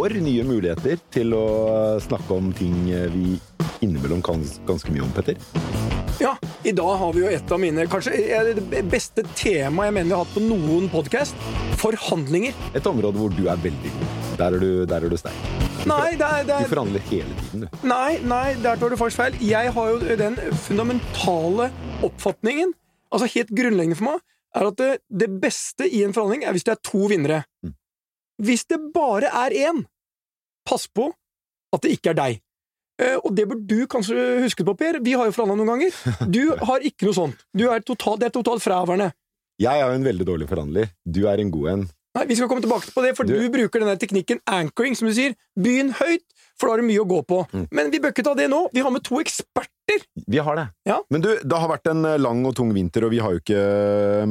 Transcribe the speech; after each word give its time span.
får 0.00 0.14
nye 0.24 0.44
muligheter 0.48 1.00
til 1.12 1.34
å 1.36 1.46
snakke 2.00 2.32
om 2.32 2.46
ting 2.56 2.86
vi 3.12 3.34
innimellom 3.84 4.22
kan 4.24 4.40
ganske 4.68 4.92
mye 4.94 5.02
om, 5.04 5.10
Petter. 5.12 5.36
Ja, 6.20 6.30
i 6.64 6.72
dag 6.76 6.94
har 7.00 7.12
vi 7.12 7.20
jo 7.20 7.28
et 7.28 7.52
av 7.52 7.60
mine 7.60 7.84
kanskje 7.90 8.14
det 8.56 8.80
beste 8.88 9.24
temaet 9.36 9.90
jeg 9.90 9.96
mener 9.98 10.08
vi 10.08 10.14
har 10.14 10.22
hatt 10.24 10.32
på 10.32 10.44
noen 10.44 10.88
podkast. 10.92 11.44
Forhandlinger. 11.82 12.56
Et 12.76 12.88
område 12.88 13.20
hvor 13.20 13.36
du 13.36 13.42
er 13.48 13.60
veldig 13.60 13.92
god. 13.98 14.16
Der 14.40 14.56
er 14.56 14.64
du, 14.64 14.70
der 14.88 15.04
er 15.04 15.12
du 15.12 15.18
sterk. 15.20 15.44
Nei, 15.88 16.16
det 16.16 16.28
er, 16.30 16.48
det 16.48 16.56
er, 16.56 16.64
Du 16.64 16.72
forhandler 16.72 17.06
hele 17.10 17.36
tiden, 17.42 17.66
du. 17.66 17.78
nei, 17.88 18.16
nei, 18.24 18.46
der 18.64 18.80
tar 18.80 18.92
du 18.92 18.96
faktisk 19.00 19.20
feil. 19.20 19.38
Jeg 19.44 19.76
har 19.76 19.92
jo 19.92 20.16
den 20.24 20.40
fundamentale 20.64 21.70
oppfatningen, 22.08 22.72
altså 23.12 23.28
helt 23.36 23.52
grunnleggende 23.52 24.00
for 24.00 24.14
meg, 24.14 24.26
er 24.56 24.72
at 24.72 24.80
det, 24.80 24.90
det 25.12 25.32
beste 25.44 25.88
i 25.88 26.02
en 26.08 26.16
forhandling 26.16 26.48
er 26.48 26.56
hvis 26.56 26.68
det 26.68 26.78
er 26.78 26.84
to 26.88 27.04
vinnere. 27.12 27.44
Hvis 28.40 28.64
det 28.70 28.78
bare 28.94 29.28
er 29.46 29.54
én, 29.68 29.82
pass 30.68 30.86
på 30.88 31.10
at 31.74 31.82
det 31.84 31.92
ikke 31.98 32.10
er 32.14 32.18
deg. 32.18 32.40
Eh, 33.00 33.16
og 33.24 33.32
det 33.36 33.46
bør 33.48 33.60
du 33.64 33.78
kanskje 33.88 34.16
huske 34.44 34.64
på, 34.66 34.74
Per. 34.76 34.98
Vi 35.04 35.14
har 35.16 35.28
jo 35.28 35.32
forhandla 35.36 35.56
noen 35.60 35.70
ganger. 35.74 35.94
Du 36.36 36.42
har 36.68 36.80
ikke 36.84 37.06
noe 37.08 37.16
sånt. 37.16 37.46
Du 37.56 37.66
er 37.72 37.80
totalt, 37.84 38.20
det 38.20 38.30
er 38.30 38.36
totalt 38.40 38.64
fraværende. 38.64 39.12
Jeg 39.60 39.76
er 39.76 39.86
jo 39.92 39.96
en 40.00 40.04
veldig 40.08 40.26
dårlig 40.28 40.48
forhandler. 40.48 40.90
Du 41.04 41.26
er 41.28 41.40
en 41.42 41.50
god 41.52 41.68
en. 41.74 41.86
Nei, 42.16 42.24
Vi 42.26 42.34
skal 42.34 42.48
komme 42.50 42.62
tilbake 42.64 42.90
på 42.90 43.02
det, 43.04 43.12
for 43.16 43.28
du, 43.28 43.36
Du- 43.38 43.50
bruker 43.54 43.78
denne 43.84 43.94
teknikken 44.00 44.40
anchoring, 44.50 44.96
som 44.98 45.06
du 45.06 45.14
sier. 45.14 45.36
Begynn 45.54 45.92
høyt, 45.94 46.24
for 46.58 46.66
da 46.66 46.72
har 46.74 46.80
du 46.82 46.88
mye 46.88 47.04
å 47.04 47.06
gå 47.08 47.20
på. 47.28 47.38
Mm. 47.52 47.66
Men 47.70 47.90
vi 47.92 48.00
bør 48.02 48.10
ikke 48.10 48.24
ta 48.26 48.34
det 48.34 48.48
nå. 48.50 48.64
Vi 48.74 48.80
har 48.82 48.90
med 48.90 49.04
to 49.06 49.20
eksperter. 49.22 50.02
Vi 50.26 50.38
har 50.42 50.56
det. 50.58 50.66
Ja. 50.90 50.98
Men 51.12 51.22
du, 51.22 51.28
det 51.38 51.60
har 51.60 51.70
vært 51.70 51.86
en 51.92 52.02
lang 52.20 52.42
og 52.50 52.56
tung 52.58 52.72
vinter, 52.74 53.04
og 53.06 53.12
vi 53.14 53.20
har 53.22 53.36
jo 53.36 53.40
ikke 53.44 53.62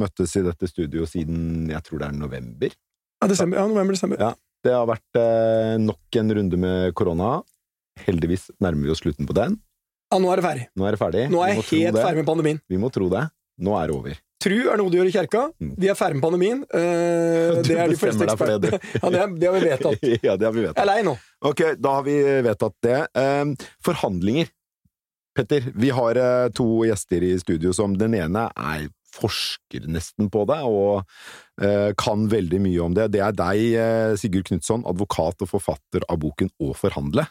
møttes 0.02 0.36
i 0.36 0.44
dette 0.44 0.68
studioet 0.68 1.08
siden 1.14 1.70
jeg 1.72 1.82
tror 1.88 2.02
det 2.04 2.10
er 2.10 2.18
november. 2.20 2.76
Ja, 3.20 3.28
desember, 3.28 3.60
ja 3.60 3.66
november, 3.68 3.96
desember. 3.96 4.20
Ja. 4.20 4.34
Det 4.64 4.72
har 4.72 4.86
vært 4.88 5.16
eh, 5.20 5.74
nok 5.80 6.16
en 6.20 6.32
runde 6.36 6.60
med 6.60 6.94
korona. 6.96 7.40
Heldigvis 8.06 8.48
nærmer 8.60 8.88
vi 8.88 8.92
oss 8.94 9.02
slutten 9.04 9.28
på 9.28 9.36
den. 9.36 9.58
Ja, 10.10 10.18
nå 10.20 10.32
er 10.32 10.40
det 10.40 10.44
ferdig. 10.44 10.64
Nå 10.76 10.88
er 10.88 10.96
det 10.96 11.00
ferdig. 11.00 11.22
Nå 11.32 11.42
er 11.44 11.52
jeg 11.52 11.64
helt 11.68 12.00
ferdig 12.00 12.22
med 12.22 12.28
pandemien. 12.28 12.60
Vi 12.68 12.80
må 12.80 12.90
tro 12.92 13.08
det. 13.12 13.26
Nå 13.60 13.76
er 13.76 13.90
det 13.90 13.96
over. 13.96 14.20
Tru 14.40 14.56
er 14.72 14.80
noe 14.80 14.88
du 14.88 14.96
gjør 14.96 15.10
i 15.10 15.12
kjerka. 15.12 15.42
Mm. 15.60 15.72
Vi 15.84 15.90
er 15.92 15.96
ferdig 15.98 16.16
med 16.16 16.24
pandemien. 16.24 16.62
Eh, 16.64 17.60
det 17.66 17.76
er 17.76 17.92
de 17.92 17.98
fleste 18.00 18.24
eksperter. 18.24 18.64
det. 18.64 18.80
Ja, 19.02 19.12
det, 19.12 19.26
det 19.36 19.50
har 19.50 19.58
vi 19.58 19.66
vedtatt. 19.66 20.08
ja, 20.28 20.36
det 20.40 20.48
har 20.48 20.56
vi 20.56 20.64
Jeg 20.64 20.72
er 20.76 20.88
lei 20.88 21.02
nå. 21.06 21.14
Ok, 21.52 21.64
da 21.76 21.98
har 21.98 22.08
vi 22.08 22.16
vedtatt 22.48 22.76
det. 22.88 22.98
Eh, 23.20 23.68
forhandlinger. 23.84 24.48
Petter, 25.36 25.68
vi 25.78 25.92
har 25.94 26.18
uh, 26.18 26.48
to 26.50 26.82
gjester 26.88 27.22
i 27.22 27.36
studio 27.38 27.70
som 27.72 27.92
den 27.94 28.16
ene 28.18 28.48
er 28.50 28.88
forsker 29.14 29.88
nesten 29.90 30.30
på 30.32 30.44
det, 30.50 30.60
og 30.66 31.02
eh, 31.62 31.90
kan 32.00 32.28
veldig 32.30 32.62
mye 32.64 32.86
om 32.86 32.96
det. 32.96 33.10
Det 33.16 33.24
er 33.24 33.36
deg, 33.36 33.66
eh, 33.80 34.14
Sigurd 34.20 34.48
Knutson, 34.50 34.86
advokat 34.88 35.44
og 35.44 35.52
forfatter 35.56 36.06
av 36.08 36.22
boken 36.22 36.52
Å 36.60 36.72
forhandle. 36.78 37.26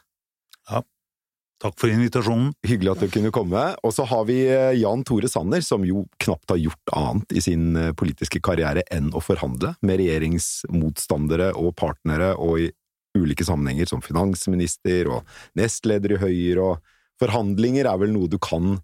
Takk 1.60 1.76
for 1.76 1.92
invitasjonen. 1.92 2.54
Hyggelig 2.64 2.94
at 2.94 3.02
du 3.04 3.12
kunne 3.12 3.34
komme. 3.36 3.62
Og 3.84 3.92
så 3.92 4.06
har 4.08 4.24
vi 4.30 4.38
eh, 4.48 4.78
Jan 4.80 5.04
Tore 5.04 5.28
Sanner, 5.28 5.60
som 5.66 5.84
jo 5.84 6.06
knapt 6.24 6.54
har 6.54 6.60
gjort 6.62 6.94
annet 6.96 7.36
i 7.36 7.44
sin 7.44 7.74
eh, 7.76 7.92
politiske 8.00 8.40
karriere 8.44 8.86
enn 8.96 9.10
å 9.12 9.20
forhandle 9.24 9.74
med 9.84 10.00
regjeringsmotstandere 10.00 11.52
og 11.60 11.74
partnere, 11.80 12.32
og 12.40 12.64
i 12.64 12.70
ulike 13.18 13.44
sammenhenger 13.44 13.90
som 13.92 14.04
finansminister 14.06 15.10
og 15.12 15.28
nestleder 15.60 16.16
i 16.16 16.22
Høyre, 16.22 16.70
og 16.70 17.20
forhandlinger 17.20 17.92
er 17.92 18.00
vel 18.00 18.16
noe 18.16 18.32
du 18.32 18.40
kan 18.40 18.78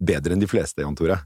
bedre 0.00 0.32
enn 0.32 0.40
de 0.40 0.48
fleste, 0.48 0.80
Jan 0.80 0.96
Tore? 0.96 1.20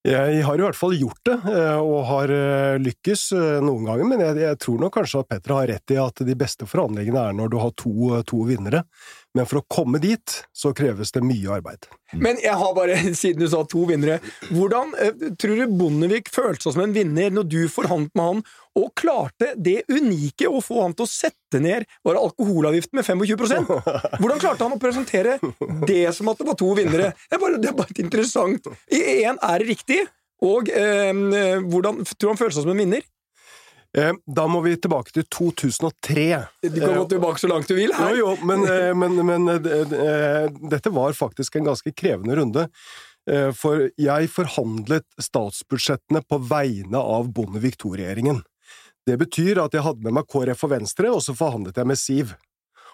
Jeg 0.00 0.46
har 0.46 0.56
i 0.56 0.62
hvert 0.64 0.78
fall 0.78 0.94
gjort 0.96 1.20
det, 1.28 1.34
eh, 1.52 1.76
og 1.76 2.06
har 2.08 2.30
eh, 2.32 2.78
lykkes 2.80 3.24
eh, 3.36 3.58
noen 3.60 3.84
ganger, 3.84 4.06
men 4.08 4.22
jeg, 4.24 4.38
jeg 4.40 4.58
tror 4.64 4.78
nok 4.80 4.94
kanskje 4.96 5.20
at 5.20 5.28
Petter 5.28 5.52
har 5.52 5.68
rett 5.68 5.92
i 5.92 5.98
at 6.00 6.22
de 6.24 6.36
beste 6.40 6.68
forhandlingene 6.68 7.24
er 7.28 7.36
når 7.36 7.50
du 7.52 7.58
har 7.60 7.74
to, 7.76 8.22
to 8.24 8.40
vinnere. 8.48 8.80
Men 9.38 9.46
for 9.46 9.60
å 9.60 9.66
komme 9.70 10.00
dit, 10.02 10.40
så 10.50 10.72
kreves 10.74 11.12
det 11.14 11.22
mye 11.22 11.52
arbeid. 11.60 11.86
Men 12.18 12.40
jeg 12.42 12.56
har 12.58 12.72
bare, 12.74 12.96
siden 13.20 13.44
du 13.44 13.50
sa 13.50 13.62
to 13.68 13.84
vinnere 13.86 14.18
Hvordan 14.50 14.94
eh, 14.98 15.26
tror 15.38 15.60
du 15.60 15.76
Bondevik 15.78 16.32
følte 16.34 16.66
seg 16.66 16.74
som 16.74 16.82
en 16.82 16.94
vinner 16.94 17.30
når 17.34 17.46
du 17.46 17.60
forhandlet 17.70 18.16
med 18.18 18.26
han, 18.26 18.42
og 18.80 18.90
klarte 18.98 19.52
det 19.58 19.80
unike 19.90 20.50
å 20.50 20.62
få 20.62 20.80
han 20.82 20.96
til 20.98 21.06
å 21.06 21.10
sette 21.10 21.60
ned 21.62 21.86
bare 22.06 22.22
alkoholavgiften 22.22 22.98
med 22.98 23.06
25% 23.06 23.70
Hvordan 24.22 24.42
klarte 24.42 24.66
han 24.66 24.74
å 24.74 24.82
presentere 24.82 25.38
det 25.86 26.04
som 26.16 26.30
at 26.30 26.40
det 26.40 26.48
var 26.50 26.58
to 26.58 26.72
vinnere? 26.78 27.12
Det 27.26 27.38
er 27.38 27.42
bare, 27.42 27.62
det 27.62 27.70
er 27.70 27.78
bare 27.78 28.02
interessant. 28.02 28.66
I 28.90 29.00
én 29.22 29.38
er 29.38 29.62
det 29.62 29.70
riktig, 29.70 30.02
og 30.42 30.70
eh, 30.72 31.12
hvordan 31.70 32.02
tror 32.16 32.18
du 32.18 32.30
han 32.32 32.40
følte 32.40 32.58
seg 32.58 32.66
som 32.66 32.74
en 32.74 32.82
vinner? 32.82 33.06
Eh, 33.98 34.12
Da 34.26 34.46
må 34.46 34.60
vi 34.62 34.76
tilbake 34.78 35.10
til 35.14 35.24
2003. 35.26 36.26
Du 36.62 36.80
kan 36.80 36.94
gå 36.94 37.06
tilbake 37.10 37.42
så 37.42 37.48
langt 37.50 37.66
du 37.68 37.74
vil. 37.74 37.90
Jo, 37.90 37.96
Her. 37.98 38.16
jo, 38.20 38.36
men, 38.46 38.64
eh, 38.70 38.92
men, 38.94 39.16
men 39.26 39.48
eh, 39.48 39.94
eh, 39.94 40.48
dette 40.70 40.92
var 40.94 41.12
faktisk 41.18 41.56
en 41.58 41.64
ganske 41.72 41.92
krevende 41.92 42.36
runde. 42.38 42.68
Eh, 43.30 43.50
For 43.52 43.88
jeg 43.98 44.30
forhandlet 44.30 45.04
statsbudsjettene 45.18 46.22
på 46.28 46.38
vegne 46.46 46.98
av 47.02 47.32
Bondevik 47.34 47.76
II-regjeringen. 47.82 48.42
Det 49.06 49.16
betyr 49.18 49.58
at 49.64 49.74
jeg 49.74 49.82
hadde 49.82 50.04
med 50.06 50.14
meg 50.20 50.28
KrF 50.30 50.64
og 50.68 50.70
Venstre, 50.76 51.10
og 51.10 51.22
så 51.24 51.34
forhandlet 51.34 51.76
jeg 51.80 51.86
med 51.88 51.98
Siv. 51.98 52.34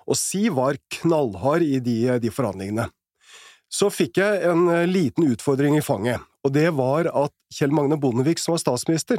Og 0.06 0.16
Siv 0.16 0.54
var 0.56 0.78
knallhard 1.00 1.62
i 1.66 1.80
de, 1.82 2.18
de 2.22 2.30
forhandlingene. 2.30 2.88
Så 3.68 3.88
fikk 3.90 4.20
jeg 4.22 4.44
en 4.48 4.68
eh, 4.70 4.86
liten 4.88 5.26
utfordring 5.28 5.76
i 5.76 5.82
fanget, 5.84 6.22
og 6.46 6.52
det 6.54 6.70
var 6.78 7.08
at 7.10 7.32
Kjell 7.52 7.74
Magne 7.74 7.98
Bondevik, 8.00 8.38
som 8.38 8.54
var 8.54 8.62
statsminister, 8.62 9.18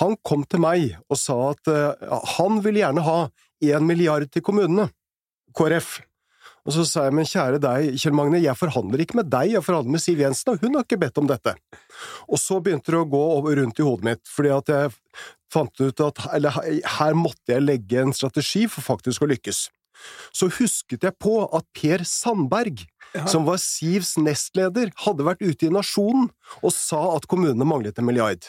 han 0.00 0.16
kom 0.26 0.44
til 0.44 0.62
meg 0.62 0.96
og 1.08 1.20
sa 1.20 1.36
at 1.52 1.70
eh, 1.72 2.10
han 2.36 2.60
ville 2.64 2.82
gjerne 2.82 3.04
ha 3.06 3.18
én 3.64 3.86
milliard 3.88 4.28
til 4.32 4.44
kommunene, 4.44 4.90
KrF. 5.56 5.98
Og 6.66 6.74
så 6.74 6.82
sa 6.82 7.04
jeg, 7.06 7.14
men 7.14 7.28
kjære 7.28 7.60
deg, 7.62 7.92
Kjell 8.02 8.14
Magne, 8.18 8.40
jeg 8.42 8.58
forhandler 8.58 9.04
ikke 9.04 9.20
med 9.20 9.28
deg, 9.30 9.52
jeg 9.54 9.62
forhandler 9.62 9.94
med 9.94 10.02
Siv 10.02 10.18
Jensen, 10.18 10.50
og 10.50 10.64
hun 10.64 10.74
har 10.74 10.82
ikke 10.82 10.98
bedt 10.98 11.20
om 11.22 11.28
dette. 11.30 11.54
Og 12.26 12.40
så 12.42 12.58
begynte 12.58 12.90
det 12.90 12.98
å 12.98 13.06
gå 13.06 13.22
rundt 13.46 13.78
i 13.78 13.86
hodet 13.86 14.08
mitt, 14.08 14.22
fordi 14.26 14.50
at 14.50 14.72
jeg 14.74 14.90
fant 15.54 15.78
ut 15.78 16.02
at 16.02 16.24
eller, 16.34 16.58
her 16.98 17.14
måtte 17.14 17.54
jeg 17.54 17.62
legge 17.62 18.02
en 18.02 18.14
strategi 18.16 18.64
for 18.66 18.82
faktisk 18.82 19.22
å 19.22 19.30
lykkes. 19.30 19.68
Så 20.34 20.50
husket 20.58 21.06
jeg 21.06 21.16
på 21.22 21.38
at 21.46 21.64
Per 21.76 22.04
Sandberg, 22.04 22.84
Ja. 23.14 23.22
som 23.30 23.46
var 23.46 23.56
Sivs 23.62 24.16
nestleder, 24.20 24.90
hadde 25.06 25.24
vært 25.24 25.40
ute 25.40 25.68
i 25.68 25.72
Nasjonen 25.72 26.26
og 26.60 26.72
sa 26.74 27.14
at 27.14 27.24
kommunene 27.30 27.64
manglet 27.64 27.96
en 27.96 28.04
milliard. 28.04 28.42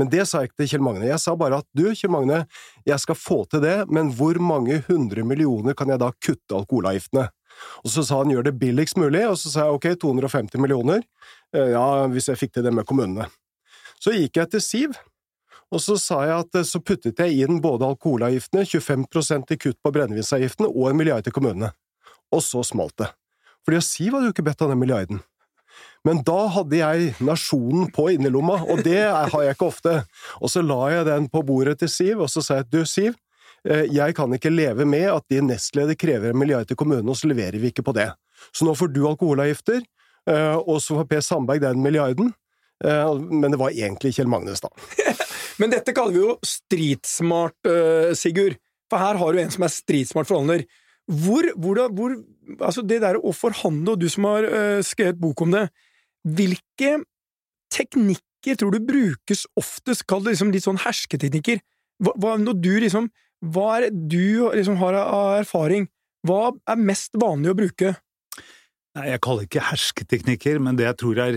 Men 0.00 0.10
det 0.12 0.26
sa 0.28 0.42
jeg 0.42 0.52
ikke 0.52 0.62
til 0.62 0.72
Kjell 0.74 0.84
Magne. 0.86 1.08
Jeg 1.08 1.22
sa 1.22 1.36
bare 1.38 1.62
at 1.62 1.68
du, 1.76 1.86
Kjell 1.92 2.12
Magne, 2.14 2.42
jeg 2.86 3.00
skal 3.02 3.18
få 3.18 3.42
til 3.50 3.64
det, 3.64 3.78
men 3.92 4.12
hvor 4.16 4.38
mange 4.42 4.82
hundre 4.88 5.24
millioner 5.26 5.76
kan 5.78 5.90
jeg 5.92 6.02
da 6.02 6.12
kutte 6.18 6.58
alkoholavgiftene? 6.58 7.28
Og 7.86 7.92
så 7.92 8.02
sa 8.02 8.18
han 8.18 8.32
gjør 8.32 8.48
det 8.48 8.56
billigst 8.58 8.98
mulig, 8.98 9.22
og 9.30 9.36
så 9.38 9.52
sa 9.52 9.66
jeg 9.68 9.76
ok, 9.76 9.84
250 10.02 10.62
millioner, 10.62 11.04
Eh, 11.54 11.70
ja, 11.70 12.06
hvis 12.10 12.28
jeg 12.30 12.40
fikk 12.40 12.56
til 12.56 12.66
det 12.66 12.72
med 12.74 12.86
kommunene. 12.88 13.28
Så 14.02 14.14
gikk 14.14 14.40
jeg 14.40 14.50
til 14.52 14.62
Siv, 14.62 14.96
og 15.72 15.82
så 15.82 15.96
sa 16.00 16.22
jeg 16.26 16.46
at 16.46 16.58
eh, 16.58 16.66
så 16.66 16.80
puttet 16.82 17.20
jeg 17.22 17.44
inn 17.46 17.60
både 17.62 17.86
alkoholavgiftene, 17.92 18.66
25% 18.66 19.54
i 19.54 19.60
kutt 19.62 19.78
på 19.82 19.92
brennevinsavgiftene 19.94 20.70
og 20.70 20.90
en 20.90 20.98
milliard 20.98 21.26
til 21.26 21.34
kommunene. 21.36 21.70
Og 22.34 22.42
så 22.42 22.64
smalt 22.66 22.96
det. 22.98 23.12
Fordi 23.64 23.80
Siv 23.84 24.16
hadde 24.16 24.28
jo 24.28 24.34
ikke 24.34 24.46
bedt 24.48 24.66
om 24.66 24.74
den 24.74 24.82
milliarden. 24.82 25.22
Men 26.04 26.20
da 26.26 26.40
hadde 26.52 26.76
jeg 26.76 27.12
nasjonen 27.24 27.88
på 27.94 28.10
innerlomma, 28.12 28.58
og 28.68 28.82
det 28.84 29.00
har 29.08 29.44
jeg 29.46 29.56
ikke 29.56 29.70
ofte. 29.70 29.94
Og 30.44 30.50
så 30.52 30.60
la 30.64 30.80
jeg 30.92 31.06
den 31.08 31.28
på 31.32 31.40
bordet 31.48 31.78
til 31.80 31.88
Siv, 31.88 32.20
og 32.26 32.28
så 32.32 32.42
sa 32.44 32.58
jeg 32.60 32.68
du, 32.74 32.82
Siv, 32.88 33.14
eh, 33.64 33.86
jeg 33.88 34.16
kan 34.18 34.32
ikke 34.36 34.52
leve 34.52 34.84
med 34.84 35.08
at 35.14 35.24
din 35.32 35.48
nestleder 35.48 35.96
krever 35.96 36.34
en 36.34 36.40
milliard 36.40 36.68
til 36.68 36.76
kommunen, 36.76 37.08
og 37.08 37.16
så 37.16 37.30
leverer 37.30 37.56
vi 37.62 37.72
ikke 37.72 37.86
på 37.86 37.94
det. 37.96 38.10
Så 38.52 38.68
nå 38.68 38.74
får 38.76 38.92
du 38.92 39.00
alkoholavgifter, 39.08 39.80
eh, 40.28 40.58
og 40.60 40.82
så 40.84 40.98
får 40.98 41.08
Per 41.08 41.24
Sandberg 41.24 41.64
den 41.64 41.80
milliarden. 41.84 42.34
Eh, 42.84 43.14
Men 43.30 43.54
det 43.54 43.62
var 43.62 43.72
egentlig 43.72 44.12
Kjell 44.18 44.28
Magnes, 44.28 44.60
da. 44.60 44.68
Men 45.60 45.72
dette 45.72 45.94
kaller 45.96 46.12
vi 46.12 46.20
jo 46.20 46.36
streetsmart, 46.44 47.56
eh, 47.70 48.12
Sigurd. 48.18 48.58
For 48.92 49.00
her 49.00 49.16
har 49.16 49.32
du 49.32 49.40
en 49.40 49.50
som 49.56 49.64
er 49.64 49.72
streetsmart 49.72 50.28
forhandler. 50.28 50.66
Hvor, 51.08 51.48
hvor, 51.56 51.80
hvor 51.96 52.20
Altså, 52.60 52.82
det 52.84 52.98
der 53.00 53.16
å 53.16 53.32
forhandle, 53.32 53.94
og 53.94 54.00
du 54.02 54.10
som 54.12 54.26
har 54.28 54.44
skrevet 54.84 55.16
bok 55.16 55.40
om 55.46 55.54
det, 55.54 55.62
hvilke 56.24 56.96
teknikker 57.74 58.58
tror 58.60 58.74
du 58.74 58.80
brukes 58.84 59.44
oftest? 59.58 60.06
Kall 60.08 60.24
det 60.24 60.34
liksom 60.34 60.52
litt 60.54 60.66
sånn 60.66 60.80
hersketeknikker. 60.82 61.60
Hva, 62.02 62.14
hva, 62.18 62.34
når 62.40 62.58
du 62.58 62.72
liksom 62.82 63.12
Hva 63.44 63.64
er 63.76 63.84
det 63.90 64.08
du 64.08 64.48
liksom 64.56 64.78
har 64.80 64.96
av 64.96 65.34
erfaring? 65.42 65.84
Hva 66.24 66.54
er 66.70 66.80
mest 66.80 67.12
vanlig 67.20 67.50
å 67.52 67.56
bruke? 67.58 67.90
Nei, 68.96 69.08
jeg 69.10 69.20
kaller 69.20 69.44
det 69.44 69.50
ikke 69.50 69.66
hersketeknikker, 69.68 70.60
men 70.64 70.78
det 70.78 70.86
jeg 70.86 70.96
tror 71.02 71.20
er 71.20 71.36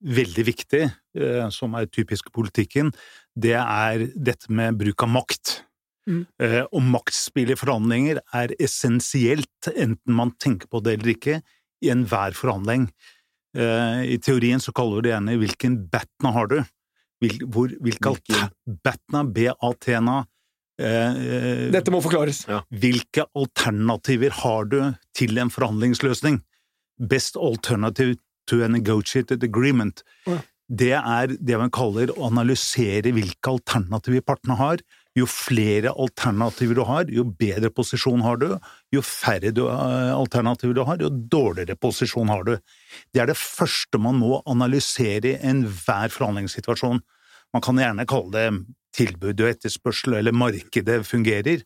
veldig 0.00 0.44
viktig, 0.46 0.82
eh, 1.18 1.48
som 1.50 1.74
er 1.74 1.90
typisk 1.90 2.30
politikken, 2.32 2.92
det 3.34 3.56
er 3.58 4.06
dette 4.14 4.52
med 4.52 4.78
bruk 4.78 5.02
av 5.02 5.10
makt. 5.16 5.56
Mm. 6.08 6.22
Eh, 6.42 6.62
og 6.70 6.82
maktspill 6.86 7.52
i 7.52 7.58
forhandlinger 7.58 8.20
er 8.36 8.54
essensielt, 8.62 9.70
enten 9.74 10.16
man 10.16 10.32
tenker 10.38 10.70
på 10.70 10.80
det 10.84 10.98
eller 10.98 11.14
ikke, 11.16 11.40
i 11.82 11.90
enhver 11.92 12.36
forhandling. 12.36 12.88
Eh, 13.56 14.02
I 14.14 14.18
teorien 14.22 14.60
så 14.62 14.72
kaller 14.72 15.00
vi 15.00 15.08
det 15.08 15.14
gjerne 15.14 15.38
'hvilken 15.40 15.78
batna 15.90 16.32
har 16.32 16.46
du'? 16.46 16.64
Hvil, 17.20 17.38
hvor, 17.52 17.68
hvilke 17.82 18.16
batna, 18.84 19.24
B-A-T-na, 19.24 20.24
Eh, 20.80 21.68
Dette 21.70 21.92
må 21.92 22.00
forklares. 22.00 22.46
hvilke 22.72 23.26
alternativer 23.36 24.30
har 24.30 24.64
du 24.64 24.94
til 25.14 25.36
en 25.38 25.50
forhandlingsløsning? 25.50 26.40
Best 26.98 27.36
alternative 27.36 28.16
to 28.48 28.62
a 28.64 28.68
negotiated 28.68 29.44
agreement. 29.44 30.02
Ja. 30.26 30.38
Det 30.70 30.92
er 30.92 31.26
det 31.36 31.58
man 31.58 31.70
kaller 31.70 32.12
å 32.14 32.30
analysere 32.30 33.12
hvilke 33.12 33.50
alternativer 33.50 34.22
partene 34.22 34.56
har. 34.56 34.78
Jo 35.18 35.26
flere 35.26 35.90
alternativer 35.98 36.76
du 36.78 36.84
har, 36.86 37.08
jo 37.10 37.24
bedre 37.24 37.70
posisjon 37.74 38.22
har 38.22 38.38
du. 38.38 38.48
Jo 38.94 39.02
færre 39.02 39.50
du, 39.54 39.64
eh, 39.66 40.12
alternativer 40.14 40.76
du 40.76 40.84
har, 40.86 41.00
jo 41.02 41.10
dårligere 41.10 41.76
posisjon 41.76 42.30
har 42.30 42.44
du. 42.46 42.52
Det 43.12 43.22
er 43.22 43.26
det 43.32 43.38
første 43.38 43.98
man 43.98 44.20
må 44.22 44.38
analysere 44.46 45.34
i 45.34 45.38
enhver 45.42 46.14
forhandlingssituasjon. 46.14 47.02
Man 47.52 47.62
kan 47.62 47.82
gjerne 47.82 48.06
kalle 48.06 48.30
det 48.36 48.46
tilbud 48.94 49.40
og 49.40 49.50
etterspørsel, 49.50 50.14
eller 50.18 50.34
markedet 50.34 51.02
fungerer, 51.06 51.64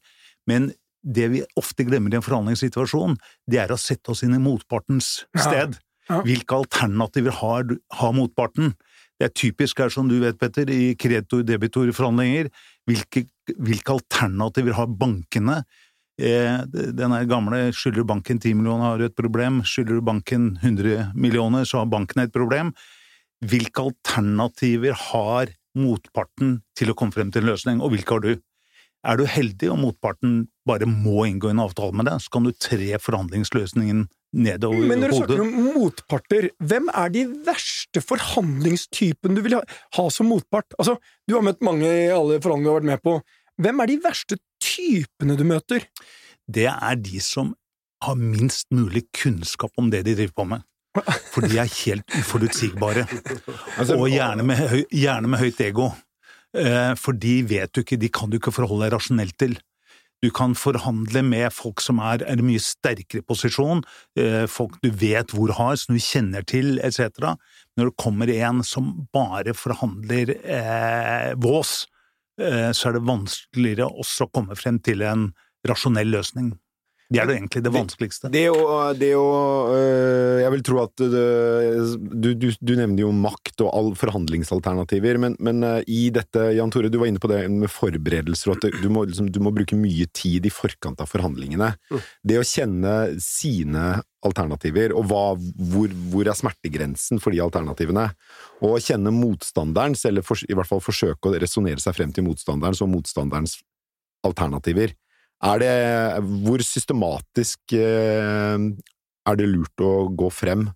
men 0.48 0.72
det 1.04 1.28
vi 1.34 1.42
ofte 1.60 1.84
glemmer 1.84 2.14
i 2.14 2.18
en 2.18 2.24
forhandlingssituasjon, 2.24 3.18
det 3.50 3.60
er 3.60 3.72
å 3.72 3.80
sette 3.80 4.12
oss 4.12 4.24
inn 4.24 4.36
i 4.36 4.40
motpartens 4.40 5.26
sted. 5.36 5.76
Ja. 6.08 6.20
Hvilke 6.24 6.56
alternativer 6.56 7.36
har, 7.40 7.68
har 7.98 8.16
motparten? 8.16 8.72
Det 9.20 9.28
er 9.28 9.36
typisk 9.36 9.80
her, 9.80 9.92
som 9.92 10.08
du 10.10 10.16
vet, 10.20 10.38
Petter, 10.40 10.68
i 10.72 10.94
kreditor-debitor-forhandlinger. 11.00 12.50
Hvilke, 12.88 13.26
hvilke 13.52 13.96
alternativer 13.98 14.76
har 14.78 14.86
bankene? 14.88 15.62
Eh, 16.20 16.62
den 16.70 17.14
gamle 17.26 17.72
'skylder 17.72 18.02
du 18.02 18.04
banken 18.04 18.38
10 18.38 18.54
millioner, 18.54 18.84
har 18.84 18.98
du 18.98 19.04
et 19.06 19.16
problem', 19.16 19.62
'skylder 19.62 19.98
du 19.98 20.00
banken 20.00 20.58
100 20.62 21.12
millioner, 21.14 21.64
så 21.64 21.78
har 21.78 21.86
banken 21.86 22.22
et 22.22 22.32
problem'. 22.32 22.72
Hvilke 23.44 23.90
alternativer 23.90 24.94
har 24.94 25.48
motparten 25.76 26.62
til 26.76 26.90
å 26.90 26.94
komme 26.94 27.12
frem 27.12 27.32
til 27.32 27.42
en 27.42 27.50
løsning, 27.50 27.80
og 27.82 27.90
hvilke 27.90 28.14
har 28.14 28.20
du? 28.20 28.40
Er 29.04 29.16
du 29.16 29.26
heldig 29.26 29.70
og 29.70 29.80
motparten 29.82 30.48
bare 30.64 30.86
må 30.86 31.26
inngå 31.28 31.50
en 31.50 31.60
avtale 31.60 31.92
med 31.92 32.06
deg, 32.06 32.22
så 32.22 32.30
kan 32.30 32.44
du 32.44 32.52
tre 32.52 32.96
forhandlingsløsningen 32.96 34.06
nedover 34.34 34.82
Men 34.90 35.02
når 35.02 35.12
du 35.12 35.16
snakker 35.20 35.42
om 35.44 35.54
motparter, 35.76 36.48
hvem 36.58 36.90
er 36.90 37.14
de 37.14 37.24
verste 37.46 38.02
forhandlingstypene 38.04 39.38
du 39.38 39.42
vil 39.46 39.58
ha, 39.58 39.62
ha 39.98 40.04
som 40.12 40.30
motpart? 40.32 40.76
Altså, 40.78 40.98
du 41.28 41.36
har 41.36 41.46
møtt 41.46 41.64
mange 41.64 41.88
i 41.88 42.10
alle 42.12 42.40
forhandlinger 42.42 42.68
du 42.68 42.72
har 42.74 42.80
vært 42.82 42.90
med 42.92 43.04
på. 43.04 43.16
Hvem 43.64 43.82
er 43.82 43.90
de 43.90 43.98
verste 44.04 44.40
typene 44.64 45.36
du 45.38 45.44
møter? 45.48 45.86
Det 46.50 46.68
er 46.70 47.00
de 47.00 47.22
som 47.24 47.54
har 48.04 48.16
minst 48.20 48.68
mulig 48.74 49.06
kunnskap 49.16 49.72
om 49.80 49.90
det 49.92 50.04
de 50.08 50.16
driver 50.18 50.36
på 50.36 50.48
med. 50.54 50.64
For 51.32 51.42
de 51.42 51.58
er 51.58 51.70
helt 51.82 52.18
uforutsigbare. 52.20 53.06
Altså, 53.78 53.96
Og 53.98 54.10
gjerne 54.12 54.44
med, 54.46 54.60
høy, 54.70 54.82
gjerne 54.94 55.30
med 55.30 55.42
høyt 55.42 55.62
ego. 55.64 55.88
Eh, 56.54 56.92
for 57.00 57.16
de 57.18 57.40
vet 57.50 57.72
du 57.74 57.82
ikke, 57.82 57.98
de 57.98 58.10
kan 58.14 58.30
du 58.30 58.38
ikke 58.38 58.54
forholde 58.54 58.86
deg 58.86 58.94
rasjonelt 58.94 59.34
til. 59.40 59.56
Du 60.22 60.30
kan 60.32 60.54
forhandle 60.56 61.22
med 61.26 61.52
folk 61.52 61.82
som 61.84 61.98
er, 62.00 62.22
er 62.24 62.40
i 62.40 62.46
mye 62.46 62.62
sterkere 62.62 63.24
posisjon, 63.26 63.82
eh, 64.16 64.44
folk 64.48 64.78
du 64.84 64.90
vet 64.90 65.34
hvor 65.36 65.52
har, 65.58 65.76
som 65.80 65.96
du 65.96 66.00
kjenner 66.00 66.46
til, 66.48 66.78
etc. 66.80 67.34
Når 67.76 67.90
det 67.90 67.98
kommer 68.00 68.32
en 68.32 68.62
som 68.64 68.92
bare 69.12 69.56
forhandler 69.58 70.36
eh, 70.40 71.32
vås, 71.36 71.84
eh, 72.40 72.70
så 72.72 72.88
er 72.88 72.98
det 72.98 73.08
vanskeligere 73.10 73.90
også 73.90 74.28
å 74.28 74.32
komme 74.32 74.56
frem 74.56 74.80
til 74.80 75.04
en 75.04 75.32
rasjonell 75.68 76.12
løsning. 76.14 76.54
Det 77.12 77.20
er 77.20 77.28
jo 77.28 77.34
egentlig 77.36 77.60
det 77.64 77.72
vanskeligste. 77.74 78.30
Det 78.32 78.44
det 78.98 79.10
å 79.18 79.28
øh, 79.74 80.40
Jeg 80.40 80.52
vil 80.54 80.62
tro 80.64 80.78
at 80.82 81.02
det, 81.12 81.24
du, 82.00 82.30
du, 82.32 82.48
du 82.56 82.72
nevner 82.78 83.04
jo 83.04 83.10
makt 83.14 83.60
og 83.64 83.70
all 83.76 83.90
forhandlingsalternativer, 83.98 85.20
men, 85.20 85.36
men 85.44 85.60
øh, 85.68 85.80
i 85.84 86.08
dette, 86.14 86.46
Jan 86.56 86.72
Tore, 86.72 86.88
du 86.92 86.98
var 87.02 87.10
inne 87.10 87.22
på 87.22 87.30
det 87.30 87.42
med 87.52 87.72
forberedelser, 87.72 88.52
og 88.54 88.56
at 88.58 88.80
du 88.80 88.88
må, 88.92 89.04
liksom, 89.10 89.28
du 89.32 89.40
må 89.44 89.52
bruke 89.54 89.78
mye 89.78 90.08
tid 90.16 90.48
i 90.48 90.52
forkant 90.52 91.04
av 91.04 91.12
forhandlingene. 91.12 91.74
Det 92.24 92.40
å 92.40 92.46
kjenne 92.46 92.94
sine 93.22 94.00
alternativer, 94.24 94.94
og 94.96 95.08
hva, 95.10 95.24
hvor, 95.36 95.92
hvor 96.10 96.30
er 96.30 96.38
smertegrensen 96.38 97.20
for 97.20 97.34
de 97.34 97.42
alternativene, 97.44 98.08
og 98.64 98.80
kjenne 98.80 99.12
motstanderens, 99.12 100.06
eller 100.08 100.24
for, 100.24 100.40
i 100.48 100.56
hvert 100.56 100.70
fall 100.70 100.82
forsøke 100.84 101.28
å 101.28 101.36
resonnere 101.36 101.82
seg 101.84 101.96
frem 101.96 102.16
til 102.16 102.26
motstanderens 102.26 102.80
og 102.84 102.92
motstanderens 102.96 103.58
alternativer. 104.24 104.96
Er 105.44 105.60
det, 105.60 105.74
hvor 106.46 106.62
systematisk 106.64 107.74
eh, 107.76 108.56
er 109.28 109.36
det 109.36 109.50
lurt 109.50 109.82
å 109.84 110.08
gå 110.16 110.30
frem? 110.32 110.70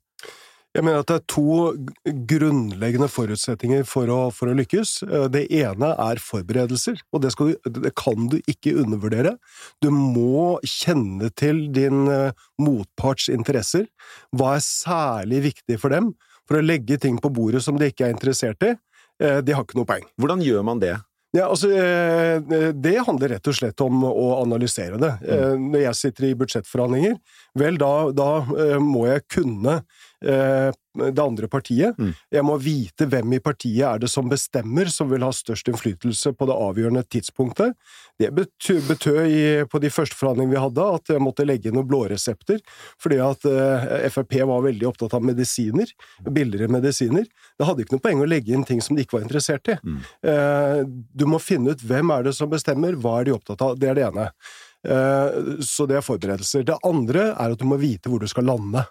Jeg 0.76 0.84
mener 0.84 1.00
at 1.00 1.08
det 1.08 1.16
er 1.16 1.30
to 1.32 2.12
grunnleggende 2.28 3.08
forutsetninger 3.08 3.86
for 3.88 4.12
å, 4.12 4.18
for 4.34 4.52
å 4.52 4.56
lykkes. 4.58 4.92
Eh, 5.08 5.24
Det 5.32 5.46
ene 5.62 5.94
er 6.04 6.20
forberedelser, 6.20 7.00
og 7.16 7.24
det, 7.24 7.32
du, 7.40 7.80
det 7.80 7.94
kan 7.96 8.28
du 8.28 8.36
ikke 8.44 8.76
undervurdere. 8.84 9.38
Du 9.80 9.88
må 9.94 10.58
kjenne 10.68 11.32
til 11.32 11.64
din 11.72 12.04
eh, 12.12 12.36
motparts 12.60 13.32
interesser. 13.32 13.88
Hva 14.36 14.58
er 14.58 14.66
særlig 14.68 15.46
viktig 15.48 15.80
for 15.80 15.96
dem? 15.96 16.12
For 16.44 16.60
å 16.60 16.64
legge 16.64 17.00
ting 17.00 17.16
på 17.20 17.32
bordet 17.32 17.64
som 17.64 17.80
de 17.80 17.88
ikke 17.88 18.06
er 18.06 18.14
interessert 18.16 18.62
i, 18.64 18.76
de 19.18 19.52
har 19.52 19.64
ikke 19.64 19.74
noe 19.74 19.88
poeng. 19.88 20.04
Hvordan 20.16 20.40
gjør 20.46 20.62
man 20.64 20.78
det? 20.78 20.94
Ja, 21.36 21.48
altså, 21.50 21.68
eh, 21.70 22.72
Det 22.72 22.94
handler 23.04 23.34
rett 23.34 23.48
og 23.50 23.54
slett 23.54 23.80
om 23.84 24.00
å 24.08 24.28
analysere 24.42 24.96
det. 25.00 25.10
Eh, 25.28 25.56
Når 25.60 25.82
jeg 25.82 25.98
sitter 25.98 26.24
i 26.24 26.34
budsjettforhandlinger, 26.34 27.18
vel, 27.60 27.78
da, 27.80 27.92
da 28.14 28.30
eh, 28.58 28.76
må 28.82 29.06
jeg 29.08 29.24
kunne 29.30 29.80
eh, 30.24 30.70
det 30.98 31.22
andre 31.22 31.48
partiet. 31.50 31.98
Mm. 31.98 32.12
Jeg 32.34 32.46
må 32.46 32.56
vite 32.62 33.06
hvem 33.10 33.36
i 33.36 33.40
partiet 33.42 33.84
er 33.86 34.02
det 34.02 34.10
som 34.10 34.28
bestemmer, 34.30 34.90
som 34.92 35.10
vil 35.10 35.24
ha 35.26 35.30
størst 35.34 35.70
innflytelse 35.70 36.32
på 36.34 36.48
det 36.48 36.56
avgjørende 36.58 37.04
tidspunktet. 37.06 37.76
Det 38.18 38.32
betød, 38.34 38.90
på 39.70 39.80
de 39.82 39.90
første 39.94 40.18
forhandlingene 40.18 40.56
vi 40.56 40.62
hadde, 40.62 40.86
at 40.98 41.12
jeg 41.14 41.22
måtte 41.22 41.46
legge 41.46 41.70
inn 41.70 41.78
noen 41.78 41.88
blåresepter, 41.90 42.58
fordi 42.98 43.20
at 43.22 43.46
eh, 43.46 44.08
Frp 44.10 44.40
var 44.48 44.64
veldig 44.66 44.88
opptatt 44.90 45.14
av 45.14 45.26
medisiner, 45.26 45.90
billigere 46.26 46.70
medisiner. 46.72 47.28
Det 47.58 47.68
hadde 47.68 47.84
ikke 47.84 47.98
noe 47.98 48.06
poeng 48.08 48.24
å 48.24 48.30
legge 48.30 48.54
inn 48.54 48.66
ting 48.66 48.82
som 48.84 48.98
de 48.98 49.06
ikke 49.06 49.20
var 49.20 49.28
interessert 49.28 49.70
i. 49.70 49.78
Mm. 49.84 50.00
Eh, 50.32 50.80
du 50.88 51.28
må 51.30 51.42
finne 51.42 51.76
ut 51.76 51.84
hvem 51.84 52.14
er 52.16 52.26
det 52.26 52.34
som 52.38 52.50
bestemmer, 52.50 52.98
hva 52.98 53.20
er 53.20 53.28
de 53.28 53.36
opptatt 53.38 53.62
av. 53.64 53.78
Det 53.78 53.92
er 53.92 54.00
det 54.00 54.08
ene. 54.10 54.30
Eh, 54.86 55.58
Så 55.64 55.86
det 55.90 55.96
er 55.98 56.06
forberedelser. 56.06 56.64
Det 56.64 56.78
andre 56.86 57.32
er 57.34 57.52
at 57.54 57.58
du 57.58 57.66
må 57.66 57.78
vite 57.80 58.08
hvor 58.10 58.20
du 58.22 58.28
skal 58.30 58.44
lande. 58.46 58.84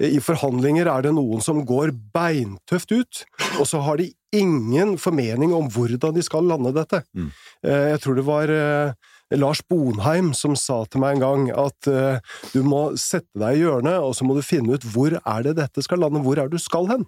I 0.00 0.18
forhandlinger 0.20 0.88
er 0.88 1.02
det 1.04 1.12
noen 1.16 1.40
som 1.44 1.60
går 1.64 1.92
beintøft 2.12 2.90
ut, 2.92 3.20
og 3.60 3.66
så 3.68 3.80
har 3.84 3.96
de 4.00 4.10
ingen 4.36 4.96
formening 5.00 5.52
om 5.56 5.68
hvordan 5.72 6.12
de 6.16 6.24
skal 6.24 6.44
lande 6.48 6.72
dette. 6.76 7.02
Mm. 7.16 7.30
Eh, 7.64 7.86
Jeg 7.94 8.00
tror 8.04 8.16
det 8.18 8.24
var 8.26 8.48
eh, 8.52 8.92
Lars 9.36 9.60
Bonheim 9.68 10.32
som 10.36 10.56
sa 10.56 10.82
til 10.88 11.00
meg 11.00 11.16
en 11.16 11.20
gang 11.24 11.48
at 11.52 11.88
du 12.54 12.62
må 12.64 12.96
sette 12.96 13.28
deg 13.36 13.58
i 13.58 13.60
hjørnet, 13.60 14.00
og 14.00 14.14
så 14.16 14.24
må 14.24 14.34
du 14.36 14.40
finne 14.44 14.72
ut 14.72 14.84
hvor 14.88 15.12
er 15.20 15.42
det 15.44 15.56
dette 15.60 15.84
skal 15.84 16.00
lande, 16.00 16.22
hvor 16.24 16.38
er 16.40 16.48
det 16.48 16.56
du 16.56 16.64
skal 16.64 16.88
hen. 16.88 17.04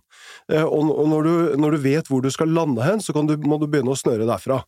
Og 0.53 1.09
når 1.09 1.23
du, 1.25 1.33
når 1.57 1.71
du 1.77 1.79
vet 1.85 2.07
hvor 2.13 2.21
du 2.21 2.29
skal 2.31 2.53
lande 2.53 2.85
hen, 2.85 3.01
så 3.01 3.17
kan 3.17 3.25
du, 3.29 3.39
må 3.41 3.57
du 3.61 3.65
begynne 3.67 3.93
å 3.95 3.97
snøre 3.97 4.29
derfra. 4.29 4.61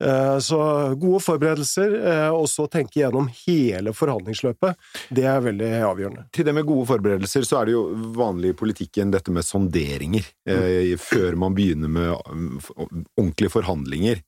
Eh, 0.00 0.38
Så 0.40 0.58
gode 0.96 1.20
forberedelser, 1.20 1.94
eh, 2.08 2.28
og 2.32 2.46
så 2.48 2.66
tenke 2.72 3.00
gjennom 3.02 3.28
hele 3.46 3.92
forhandlingsløpet, 3.92 4.76
det 5.12 5.24
er 5.28 5.40
veldig 5.44 5.70
avgjørende. 5.84 6.24
Til 6.32 6.44
det 6.48 6.54
med 6.56 6.66
gode 6.66 6.86
forberedelser, 6.88 7.44
så 7.44 7.60
er 7.60 7.66
det 7.68 7.72
jo 7.76 7.84
vanlig 8.16 8.54
i 8.54 8.56
politikken 8.56 9.12
dette 9.12 9.30
med 9.30 9.44
sonderinger 9.44 10.24
Mm. 10.48 10.96
før 10.98 11.36
man 11.36 11.54
begynner 11.54 11.88
med 11.88 12.16
ordentlige 13.18 13.50
forhandlinger. 13.52 14.22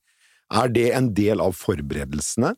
Er 0.53 0.67
det 0.69 0.91
en 0.93 1.13
del 1.13 1.41
av 1.41 1.53
forberedelsene, 1.53 2.55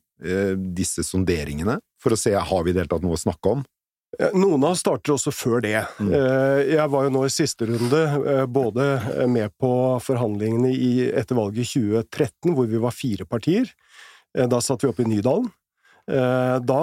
disse 0.75 1.03
sonderingene, 1.03 1.79
for 1.99 2.11
å 2.11 2.17
se 2.17 2.31
har 2.33 2.63
vi 2.63 2.69
i 2.69 2.73
det 2.73 2.83
hele 2.83 2.91
tatt 2.91 3.01
noe 3.03 3.15
å 3.15 3.23
snakke 3.23 3.51
om? 3.51 3.65
Eh, 4.19 4.31
Noen 4.37 4.63
av 4.63 4.75
oss 4.75 4.83
starter 4.83 5.15
også 5.15 5.33
før 5.35 5.63
det. 5.65 5.77
Mm. 5.99 6.11
Eh, 6.13 6.61
Jeg 6.75 6.87
var 6.91 7.07
jo 7.07 7.13
nå 7.15 7.25
i 7.27 7.33
siste 7.33 7.67
runde 7.69 8.01
eh, 8.31 8.45
både 8.45 8.87
med 9.31 9.53
på 9.61 9.71
forhandlingene 10.03 10.71
i, 10.71 10.93
etter 11.11 11.37
valget 11.37 11.65
i 11.65 11.85
2013, 12.03 12.55
hvor 12.55 12.69
vi 12.71 12.81
var 12.81 12.95
fire 12.95 13.27
partier. 13.27 13.69
Da 14.35 14.59
satt 14.59 14.83
vi 14.83 14.89
oppe 14.89 15.05
i 15.05 15.07
Nydalen. 15.07 15.47
Da, 16.05 16.79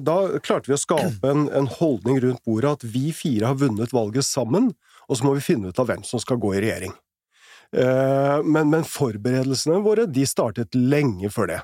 da 0.00 0.14
klarte 0.38 0.70
vi 0.70 0.76
å 0.76 0.78
skape 0.80 1.28
en, 1.28 1.48
en 1.50 1.66
holdning 1.66 2.20
rundt 2.22 2.44
bordet 2.46 2.70
at 2.78 2.84
vi 2.86 3.10
fire 3.12 3.50
har 3.50 3.58
vunnet 3.58 3.90
valget 3.92 4.24
sammen, 4.24 4.70
og 5.10 5.18
så 5.18 5.26
må 5.26 5.34
vi 5.34 5.42
finne 5.44 5.72
ut 5.74 5.80
av 5.82 5.90
hvem 5.90 6.06
som 6.06 6.22
skal 6.22 6.38
gå 6.40 6.54
i 6.54 6.62
regjering. 6.62 6.94
Men, 7.74 8.70
men 8.70 8.86
forberedelsene 8.86 9.82
våre 9.82 10.06
de 10.06 10.24
startet 10.30 10.78
lenge 10.78 11.28
før 11.34 11.50
det. 11.50 11.58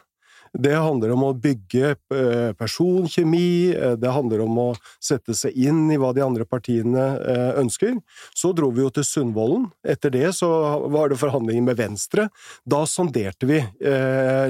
Det 0.56 0.72
handler 0.72 1.12
om 1.12 1.24
å 1.26 1.34
bygge 1.36 1.92
eh, 1.92 2.52
personkjemi, 2.56 3.74
eh, 3.76 3.94
det 4.00 4.12
handler 4.12 4.44
om 4.46 4.58
å 4.62 4.66
sette 5.02 5.36
seg 5.36 5.56
inn 5.56 5.84
i 5.92 5.98
hva 6.00 6.14
de 6.16 6.24
andre 6.24 6.46
partiene 6.48 7.06
eh, 7.20 7.52
ønsker. 7.60 7.98
Så 8.36 8.54
dro 8.56 8.70
vi 8.72 8.84
jo 8.84 8.92
til 8.94 9.04
Sundvolden. 9.06 9.68
Etter 9.86 10.14
det 10.14 10.30
så 10.38 10.48
var 10.92 11.12
det 11.12 11.20
forhandlinger 11.20 11.68
med 11.68 11.80
Venstre. 11.80 12.28
Da 12.64 12.84
sonderte 12.88 13.48
vi 13.48 13.60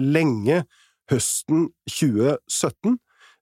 lenge 0.00 0.62
høsten 1.10 1.68
2017. 1.90 2.96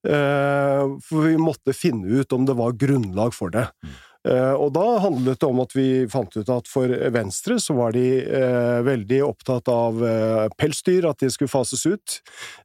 eh, 0.08 0.82
For 1.04 1.28
vi 1.28 1.36
måtte 1.40 1.76
finne 1.76 2.20
ut 2.20 2.32
om 2.36 2.44
det 2.48 2.56
var 2.58 2.76
grunnlag 2.80 3.34
for 3.36 3.52
det. 3.54 3.68
Eh, 3.84 4.13
og 4.24 4.70
da 4.72 4.84
handlet 5.04 5.40
det 5.40 5.48
om 5.50 5.58
at 5.60 5.74
vi 5.76 5.86
fant 6.08 6.32
ut 6.32 6.48
at 6.48 6.68
for 6.70 6.88
Venstre 7.12 7.58
så 7.60 7.76
var 7.76 7.92
de 7.92 8.06
eh, 8.24 8.80
veldig 8.86 9.20
opptatt 9.26 9.68
av 9.68 10.00
eh, 10.00 10.46
pelsdyr, 10.56 11.04
at 11.10 11.20
de 11.20 11.28
skulle 11.32 11.52
fases 11.52 11.84
ut, 11.84 12.20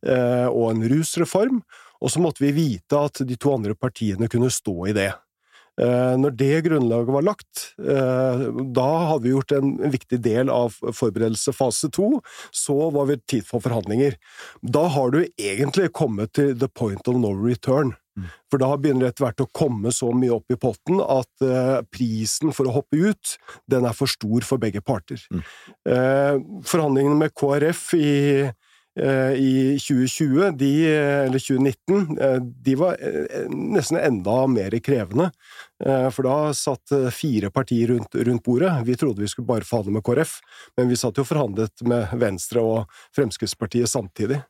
eh, 0.07 0.47
og 0.47 0.69
en 0.71 0.85
rusreform. 0.93 1.59
Og 1.99 2.13
så 2.13 2.21
måtte 2.23 2.45
vi 2.45 2.55
vite 2.55 2.99
at 2.99 3.19
de 3.27 3.35
to 3.35 3.51
andre 3.57 3.75
partiene 3.75 4.31
kunne 4.31 4.51
stå 4.53 4.77
i 4.87 4.95
det. 4.95 5.11
Eh, 5.79 6.15
når 6.19 6.35
det 6.35 6.63
grunnlaget 6.65 7.13
var 7.13 7.23
lagt, 7.23 7.61
eh, 7.79 8.41
da 8.75 8.87
hadde 9.11 9.23
vi 9.23 9.31
gjort 9.31 9.53
en 9.55 9.75
viktig 9.93 10.19
del 10.25 10.51
av 10.51 10.75
forberedelse 10.75 11.53
fase 11.55 11.91
to, 11.95 12.19
så 12.51 12.89
var 12.91 13.07
vi 13.07 13.19
tid 13.31 13.47
for 13.47 13.63
forhandlinger. 13.63 14.17
Da 14.61 14.87
har 14.91 15.15
du 15.15 15.21
egentlig 15.23 15.91
kommet 15.95 16.33
til 16.35 16.57
the 16.59 16.67
point 16.67 17.07
of 17.07 17.15
no 17.15 17.31
return. 17.31 17.95
For 18.51 18.61
da 18.61 18.71
begynner 18.77 19.07
det 19.07 19.13
etter 19.13 19.27
hvert 19.27 19.43
å 19.45 19.49
komme 19.55 19.93
så 19.95 20.11
mye 20.15 20.33
opp 20.35 20.53
i 20.53 20.59
potten 20.59 21.01
at 21.03 21.45
uh, 21.45 21.81
prisen 21.93 22.53
for 22.55 22.69
å 22.69 22.77
hoppe 22.79 22.99
ut, 22.99 23.35
den 23.69 23.85
er 23.85 23.97
for 23.97 24.11
stor 24.11 24.47
for 24.47 24.61
begge 24.61 24.81
parter. 24.85 25.21
Mm. 25.29 25.43
Uh, 25.89 26.63
forhandlingene 26.67 27.19
med 27.23 27.35
KrF 27.37 27.85
i 27.99 28.09
Eh, 28.99 29.33
i 29.33 29.79
2020, 29.79 30.51
de, 30.57 30.87
eller 31.25 31.39
2019, 31.39 32.17
eh, 32.17 32.35
de 32.41 32.75
var 32.75 32.97
eh, 32.99 33.45
nesten 33.47 33.97
enda 33.97 34.47
mer 34.47 34.75
krevende. 34.83 35.29
For 35.79 36.27
da 36.27 36.51
satt 36.57 36.91
fire 37.15 37.47
partier 37.55 37.93
rundt, 37.93 38.15
rundt, 38.15 38.43
bordet. 38.43 38.73
Vi 38.83 38.97
trodde 38.99 39.23
vi 39.23 39.29
skulle 39.31 39.47
bare 39.47 39.63
forhandle 39.63 39.93
med 39.95 40.03
KrF, 40.03 40.33
men 40.75 40.89
vi 40.91 40.97
satt 40.99 41.21
jo 41.21 41.23
forhandlet 41.23 41.85
med 41.87 42.11
Venstre 42.19 42.59
og 42.59 42.97
Fremskrittspartiet 43.15 43.87
samtidig. 43.87 44.41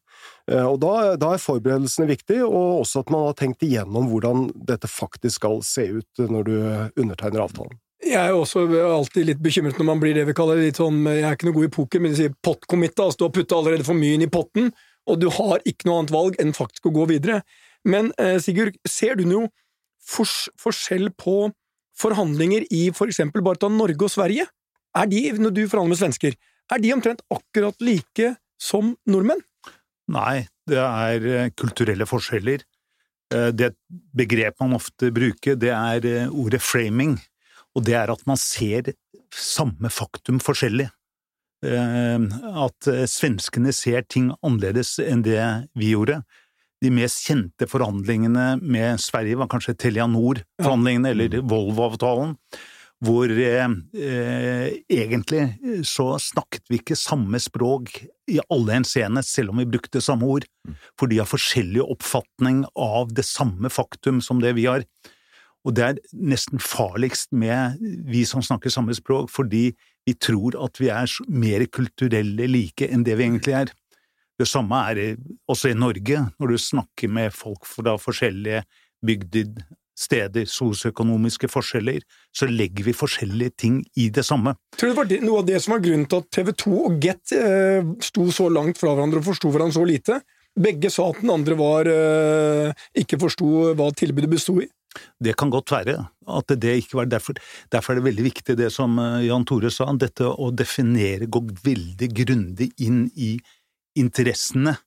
Og 0.50 0.80
da, 0.82 0.94
da, 1.22 1.36
er 1.36 1.42
forberedelsene 1.44 2.08
viktig, 2.10 2.40
og 2.42 2.80
også 2.80 3.04
at 3.04 3.12
man 3.14 3.28
har 3.28 3.36
tenkt 3.38 3.62
igjennom 3.68 4.08
hvordan 4.10 4.48
dette 4.66 4.90
faktisk 4.90 5.38
skal 5.38 5.60
se 5.66 5.86
ut 6.00 6.24
når 6.26 6.48
du 6.48 6.56
undertegner 7.04 7.44
avtalen. 7.44 7.78
Jeg 8.00 8.18
er 8.18 8.32
jo 8.32 8.44
også 8.46 8.64
alltid 8.80 9.28
litt 9.28 9.42
bekymret 9.44 9.78
når 9.78 9.88
man 9.90 10.02
blir 10.02 10.16
det 10.16 10.24
vi 10.30 10.36
kaller 10.38 10.62
litt 10.62 10.78
sånn 10.80 11.02
Jeg 11.04 11.26
er 11.28 11.36
ikke 11.36 11.50
noe 11.50 11.58
god 11.58 11.68
i 11.68 11.74
poker, 11.76 12.02
men 12.02 12.14
de 12.14 12.22
sier 12.22 12.36
pot-committa, 12.46 13.06
altså 13.06 13.20
du 13.20 13.26
har 13.28 13.34
putta 13.36 13.58
allerede 13.60 13.88
for 13.88 14.00
mye 14.00 14.16
inn 14.16 14.24
i 14.24 14.32
potten, 14.32 14.72
og 15.10 15.20
du 15.20 15.28
har 15.36 15.60
ikke 15.68 15.90
noe 15.90 16.00
annet 16.00 16.14
valg 16.16 16.40
enn 16.42 16.56
faktisk 16.56 16.88
å 16.88 16.94
gå 16.96 17.10
videre. 17.12 17.42
Men 17.88 18.14
eh, 18.22 18.38
Sigurd, 18.44 18.78
ser 18.88 19.20
du 19.20 19.26
noe 19.28 19.52
fors 20.00 20.48
forskjell 20.60 21.12
på 21.20 21.50
forhandlinger 22.00 22.66
i 22.72 22.88
for 22.96 23.12
eksempel 23.12 23.44
bare 23.46 23.60
ta 23.62 23.70
Norge 23.72 24.08
og 24.08 24.14
Sverige? 24.14 24.48
Er 24.98 25.10
de, 25.12 25.26
når 25.38 25.54
du 25.56 25.62
forhandler 25.68 25.94
med 25.94 26.02
svensker, 26.02 26.40
er 26.70 26.82
de 26.82 26.94
omtrent 26.96 27.22
akkurat 27.34 27.76
like 27.84 28.34
som 28.62 28.96
nordmenn? 29.10 29.44
Nei, 30.10 30.48
det 30.70 30.80
er 30.82 31.26
eh, 31.30 31.52
kulturelle 31.58 32.08
forskjeller. 32.10 32.64
Eh, 33.34 33.50
det 33.54 33.74
begrep 34.18 34.58
man 34.64 34.78
ofte 34.80 35.12
bruker, 35.14 35.58
det 35.60 35.74
er 35.76 36.08
eh, 36.10 36.32
ordet 36.32 36.62
framing 36.66 37.18
og 37.78 37.86
det 37.86 37.96
er 38.00 38.10
at 38.12 38.24
man 38.28 38.40
ser 38.42 38.90
samme 39.30 39.92
faktum 39.94 40.40
forskjellig. 40.42 40.88
At 41.62 42.88
svenskene 43.12 43.74
ser 43.76 44.08
ting 44.10 44.32
annerledes 44.42 44.96
enn 45.04 45.22
det 45.24 45.44
vi 45.78 45.92
gjorde. 45.92 46.18
De 46.82 46.90
mest 46.96 47.28
kjente 47.28 47.68
forhandlingene 47.70 48.56
med 48.64 49.04
Sverige 49.04 49.38
var 49.38 49.52
kanskje 49.52 49.76
Telia 49.78 50.08
Nord-forhandlingene, 50.10 51.12
eller 51.14 51.46
Volvo-avtalen, 51.46 52.34
hvor 53.06 53.32
eh, 53.32 53.76
eh, 53.96 54.66
egentlig 54.92 55.44
så 55.88 56.12
snakket 56.20 56.66
vi 56.68 56.82
ikke 56.82 56.98
samme 57.00 57.40
språk 57.40 57.94
i 58.30 58.40
alle 58.52 58.76
henseende, 58.76 59.24
selv 59.24 59.54
om 59.54 59.62
vi 59.62 59.70
brukte 59.72 60.02
samme 60.04 60.28
ord, 60.28 60.48
for 61.00 61.12
de 61.12 61.22
har 61.22 61.30
forskjellig 61.30 61.84
oppfatning 61.86 62.66
av 62.76 63.14
det 63.16 63.24
samme 63.28 63.72
faktum 63.72 64.20
som 64.24 64.44
det 64.44 64.56
vi 64.60 64.68
har. 64.68 64.84
Og 65.68 65.76
det 65.76 65.86
er 65.86 66.02
nesten 66.16 66.60
farligst 66.64 67.32
med 67.36 67.80
vi 68.08 68.26
som 68.28 68.44
snakker 68.44 68.72
samme 68.72 68.96
språk, 68.96 69.32
fordi 69.32 69.70
vi 70.08 70.16
tror 70.16 70.56
at 70.60 70.80
vi 70.80 70.92
er 70.92 71.12
mer 71.32 71.66
kulturelle 71.72 72.48
like 72.52 72.88
enn 72.88 73.04
det 73.08 73.16
vi 73.20 73.28
egentlig 73.28 73.56
er. 73.64 73.74
Det 74.40 74.48
samme 74.48 74.80
er 74.92 75.18
også 75.52 75.72
i 75.72 75.78
Norge, 75.78 76.24
når 76.40 76.52
du 76.52 76.62
snakker 76.64 77.12
med 77.12 77.36
folk 77.36 77.68
fra 77.68 77.98
forskjellige 78.00 78.64
bygder, 79.06 79.52
steder, 80.00 80.48
sosioøkonomiske 80.50 81.50
forskjeller, 81.52 82.04
så 82.36 82.48
legger 82.50 82.88
vi 82.88 82.96
forskjellige 82.96 83.56
ting 83.66 83.80
i 84.00 84.10
det 84.14 84.26
samme. 84.28 84.56
Tror 84.78 84.94
du 84.94 84.96
det 84.96 85.20
var 85.20 85.28
noe 85.28 85.44
av 85.44 85.48
det 85.50 85.62
som 85.64 85.76
var 85.76 85.84
grunnen 85.84 86.08
til 86.10 86.24
at 86.24 86.32
TV 86.36 86.52
2 86.64 86.76
og 86.80 87.00
Get 87.04 87.36
eh, 87.36 87.94
sto 88.06 88.30
så 88.34 88.50
langt 88.54 88.80
fra 88.80 88.94
hverandre 88.96 89.22
og 89.22 89.30
forsto 89.30 89.52
hverandre 89.52 89.80
så 89.80 89.88
lite? 89.88 90.22
Begge 90.60 90.92
sa 90.92 91.10
at 91.12 91.22
den 91.22 91.32
andre 91.32 91.56
var, 91.60 91.88
eh, 91.88 92.88
ikke 92.98 93.20
forsto 93.22 93.74
hva 93.78 93.92
tilbudet 93.96 94.32
bestod 94.32 94.66
i. 94.66 94.70
Det 95.22 95.36
kan 95.38 95.52
godt 95.54 95.72
være 95.72 95.96
at 96.40 96.54
det 96.62 96.76
ikke 96.82 96.98
var 97.02 97.10
derfor. 97.10 97.38
Derfor 97.72 97.94
er 97.94 98.00
det 98.00 98.08
veldig 98.10 98.26
viktig 98.26 98.56
det 98.58 98.72
som 98.74 98.98
eh, 99.00 99.28
Jan 99.28 99.46
Tore 99.48 99.72
sa, 99.74 99.90
dette 99.94 100.26
å 100.26 100.50
definere, 100.52 101.30
gå 101.30 101.44
veldig 101.64 102.10
grundig 102.24 102.72
inn 102.86 103.06
i 103.16 103.36
interessene. 104.00 104.78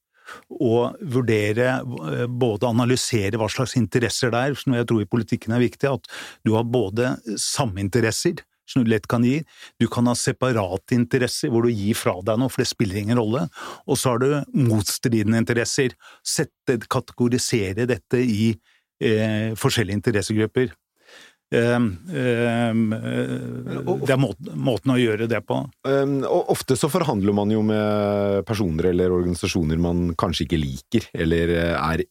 Og 0.52 0.96
vurdere, 1.14 1.74
eh, 1.80 2.24
både 2.26 2.70
analysere 2.70 3.40
hva 3.40 3.48
slags 3.52 3.76
interesser 3.78 4.32
det 4.32 4.40
er, 4.40 4.56
som 4.58 4.76
jeg 4.76 4.88
tror 4.88 5.04
i 5.04 5.10
politikken 5.10 5.54
er 5.54 5.64
viktig, 5.64 5.90
at 5.90 6.08
du 6.46 6.54
har 6.56 6.64
både 6.64 7.16
saminteresser, 7.40 8.42
som 8.68 8.84
du 8.84 8.90
lett 8.92 9.08
kan 9.10 9.24
gi, 9.26 9.40
du 9.80 9.88
kan 9.90 10.06
ha 10.08 10.14
separate 10.16 10.96
interesser 10.96 11.50
hvor 11.52 11.66
du 11.66 11.72
gir 11.72 11.98
fra 11.98 12.14
deg 12.24 12.38
noe, 12.40 12.52
for 12.52 12.62
det 12.62 12.70
spiller 12.70 13.02
ingen 13.02 13.18
rolle, 13.20 13.46
og 13.86 13.98
så 13.98 14.14
har 14.14 14.22
du 14.22 14.60
motstridende 14.70 15.42
interesser. 15.42 15.96
Sette, 16.24 16.78
kategorisere 16.88 17.88
dette 17.90 18.22
i 18.22 18.52
eh, 19.02 19.52
forskjellige 19.58 20.00
interessegrupper. 20.00 20.72
Um, 21.52 21.98
um, 22.08 22.94
det 24.06 24.14
er 24.14 24.20
måten, 24.20 24.92
å 24.94 24.96
gjøre 24.96 25.26
det 25.28 25.42
på. 25.44 25.58
Um, 25.84 26.14
og 26.24 26.52
ofte 26.54 26.78
så 26.80 26.88
forhandler 26.88 27.36
man 27.36 27.52
jo 27.52 27.60
med 27.66 28.46
personer 28.48 28.88
eller 28.88 29.12
organisasjoner 29.12 29.80
man 29.82 30.14
kanskje 30.18 30.46
ikke 30.46 30.60
liker, 30.62 31.08
eller 31.12 31.52
er, 31.74 32.04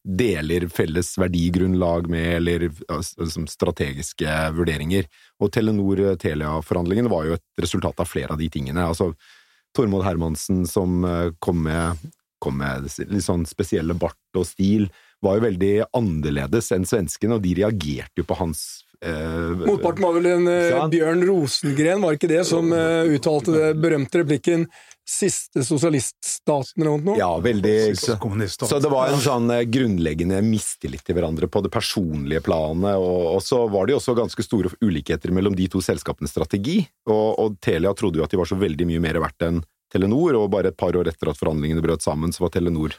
deler 0.00 0.68
felles 0.72 1.12
verdigrunnlag 1.20 2.08
med, 2.08 2.30
eller 2.38 2.70
altså, 2.88 3.44
strategiske 3.52 4.38
vurderinger. 4.56 5.10
Og 5.44 5.52
Telenor-Telia-forhandlingene 5.52 7.12
var 7.12 7.28
jo 7.28 7.36
et 7.36 7.46
resultat 7.60 8.00
av 8.00 8.08
flere 8.08 8.32
av 8.32 8.40
de 8.40 8.48
tingene. 8.52 8.88
Altså, 8.88 9.12
Tormod 9.76 10.06
Hermansen 10.06 10.64
som 10.66 11.04
kom 11.38 11.60
med, 11.68 12.00
kom 12.40 12.56
med 12.58 12.88
litt 12.88 13.28
sånn 13.28 13.44
spesielle 13.46 13.94
bart 13.94 14.40
og 14.40 14.48
stil 14.48 14.88
var 15.24 15.38
jo 15.38 15.46
veldig 15.48 15.72
annerledes 15.96 16.70
enn 16.76 16.86
svenskene, 16.88 17.36
og 17.36 17.44
de 17.44 17.56
reagerte 17.60 18.22
jo 18.22 18.28
på 18.28 18.38
hans 18.40 18.62
eh, 19.04 19.66
Motparten 19.66 20.06
var 20.06 20.16
vel 20.16 20.30
en 20.32 20.48
eh, 20.50 20.86
Bjørn 20.92 21.26
Rosengren, 21.28 22.04
var 22.04 22.16
ikke 22.16 22.30
det, 22.30 22.44
som 22.48 22.72
eh, 22.76 23.10
uttalte 23.16 23.54
det 23.56 23.74
berømte 23.82 24.22
replikken 24.22 24.68
'siste 25.10 25.64
sosialiststaten' 25.66 26.84
eller 26.84 27.00
noe? 27.02 27.16
Ja, 27.18 27.30
veldig. 27.42 27.96
Så 27.98 28.78
det 28.78 28.90
var 28.92 29.10
en 29.10 29.22
sånn 29.22 29.50
eh, 29.50 29.64
grunnleggende 29.66 30.38
mistillit 30.46 31.02
til 31.06 31.18
hverandre 31.18 31.48
på 31.50 31.64
det 31.64 31.72
personlige 31.74 32.44
planet, 32.46 32.94
og, 32.94 33.34
og, 33.34 33.42
så 33.44 33.64
var 33.72 33.86
det 33.86 33.96
jo 33.96 34.00
også 34.00 34.16
ganske 34.18 34.46
store 34.46 34.72
ulikheter 34.84 35.34
mellom 35.34 35.56
de 35.58 35.66
to 35.72 35.82
selskapenes 35.84 36.34
strategi, 36.34 36.78
og, 37.10 37.28
og 37.42 37.60
Telia 37.64 37.92
trodde 37.98 38.20
jo 38.20 38.26
at 38.26 38.32
de 38.32 38.40
var 38.40 38.50
så 38.50 38.58
veldig 38.60 38.88
mye 38.92 39.02
mer 39.02 39.20
verdt 39.24 39.48
enn 39.48 39.62
Telenor, 39.90 40.38
og 40.38 40.52
bare 40.52 40.70
et 40.70 40.78
par 40.78 40.94
år 40.94 41.10
etter 41.10 41.32
at 41.32 41.38
forhandlingene 41.40 41.82
brøt 41.82 42.04
sammen, 42.06 42.30
så 42.30 42.46
var 42.46 42.54
Telenor 42.54 42.94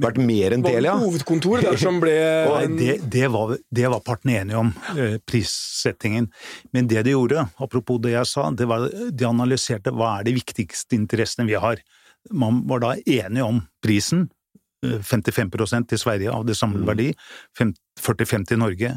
vært 0.00 0.18
mer 0.22 0.54
enn 0.56 0.64
Telia. 0.64 0.94
Var 0.94 1.00
det 1.00 1.06
hovedkontoret 1.06 1.66
der 1.68 1.80
som 1.80 2.00
ble 2.02 2.16
det, 2.80 2.96
det, 3.12 3.26
var, 3.32 3.54
det 3.68 3.86
var 3.92 4.02
partene 4.06 4.40
enige 4.40 4.60
om, 4.60 4.72
eh, 4.96 5.16
prissettingen. 5.26 6.30
Men 6.74 6.90
det 6.90 7.04
de 7.06 7.14
gjorde, 7.14 7.46
apropos 7.60 8.00
det 8.02 8.14
jeg 8.16 8.30
sa, 8.30 8.48
det 8.54 8.68
var 8.70 8.88
de 8.88 9.28
analyserte 9.28 9.94
hva 9.94 10.18
er 10.18 10.28
de 10.28 10.36
viktigste 10.40 10.98
interessene 10.98 11.48
vi 11.50 11.58
har. 11.60 11.82
Man 12.36 12.64
var 12.68 12.84
da 12.84 12.94
enige 13.00 13.46
om 13.46 13.64
prisen. 13.84 14.28
55 14.80 15.50
eh, 15.60 15.82
til 15.90 16.00
Sverige 16.00 16.32
av 16.32 16.46
det 16.48 16.56
samlede 16.56 16.86
mm. 16.86 16.88
verdi, 16.88 17.08
40-50 18.00 18.46
til 18.48 18.60
Norge. 18.62 18.94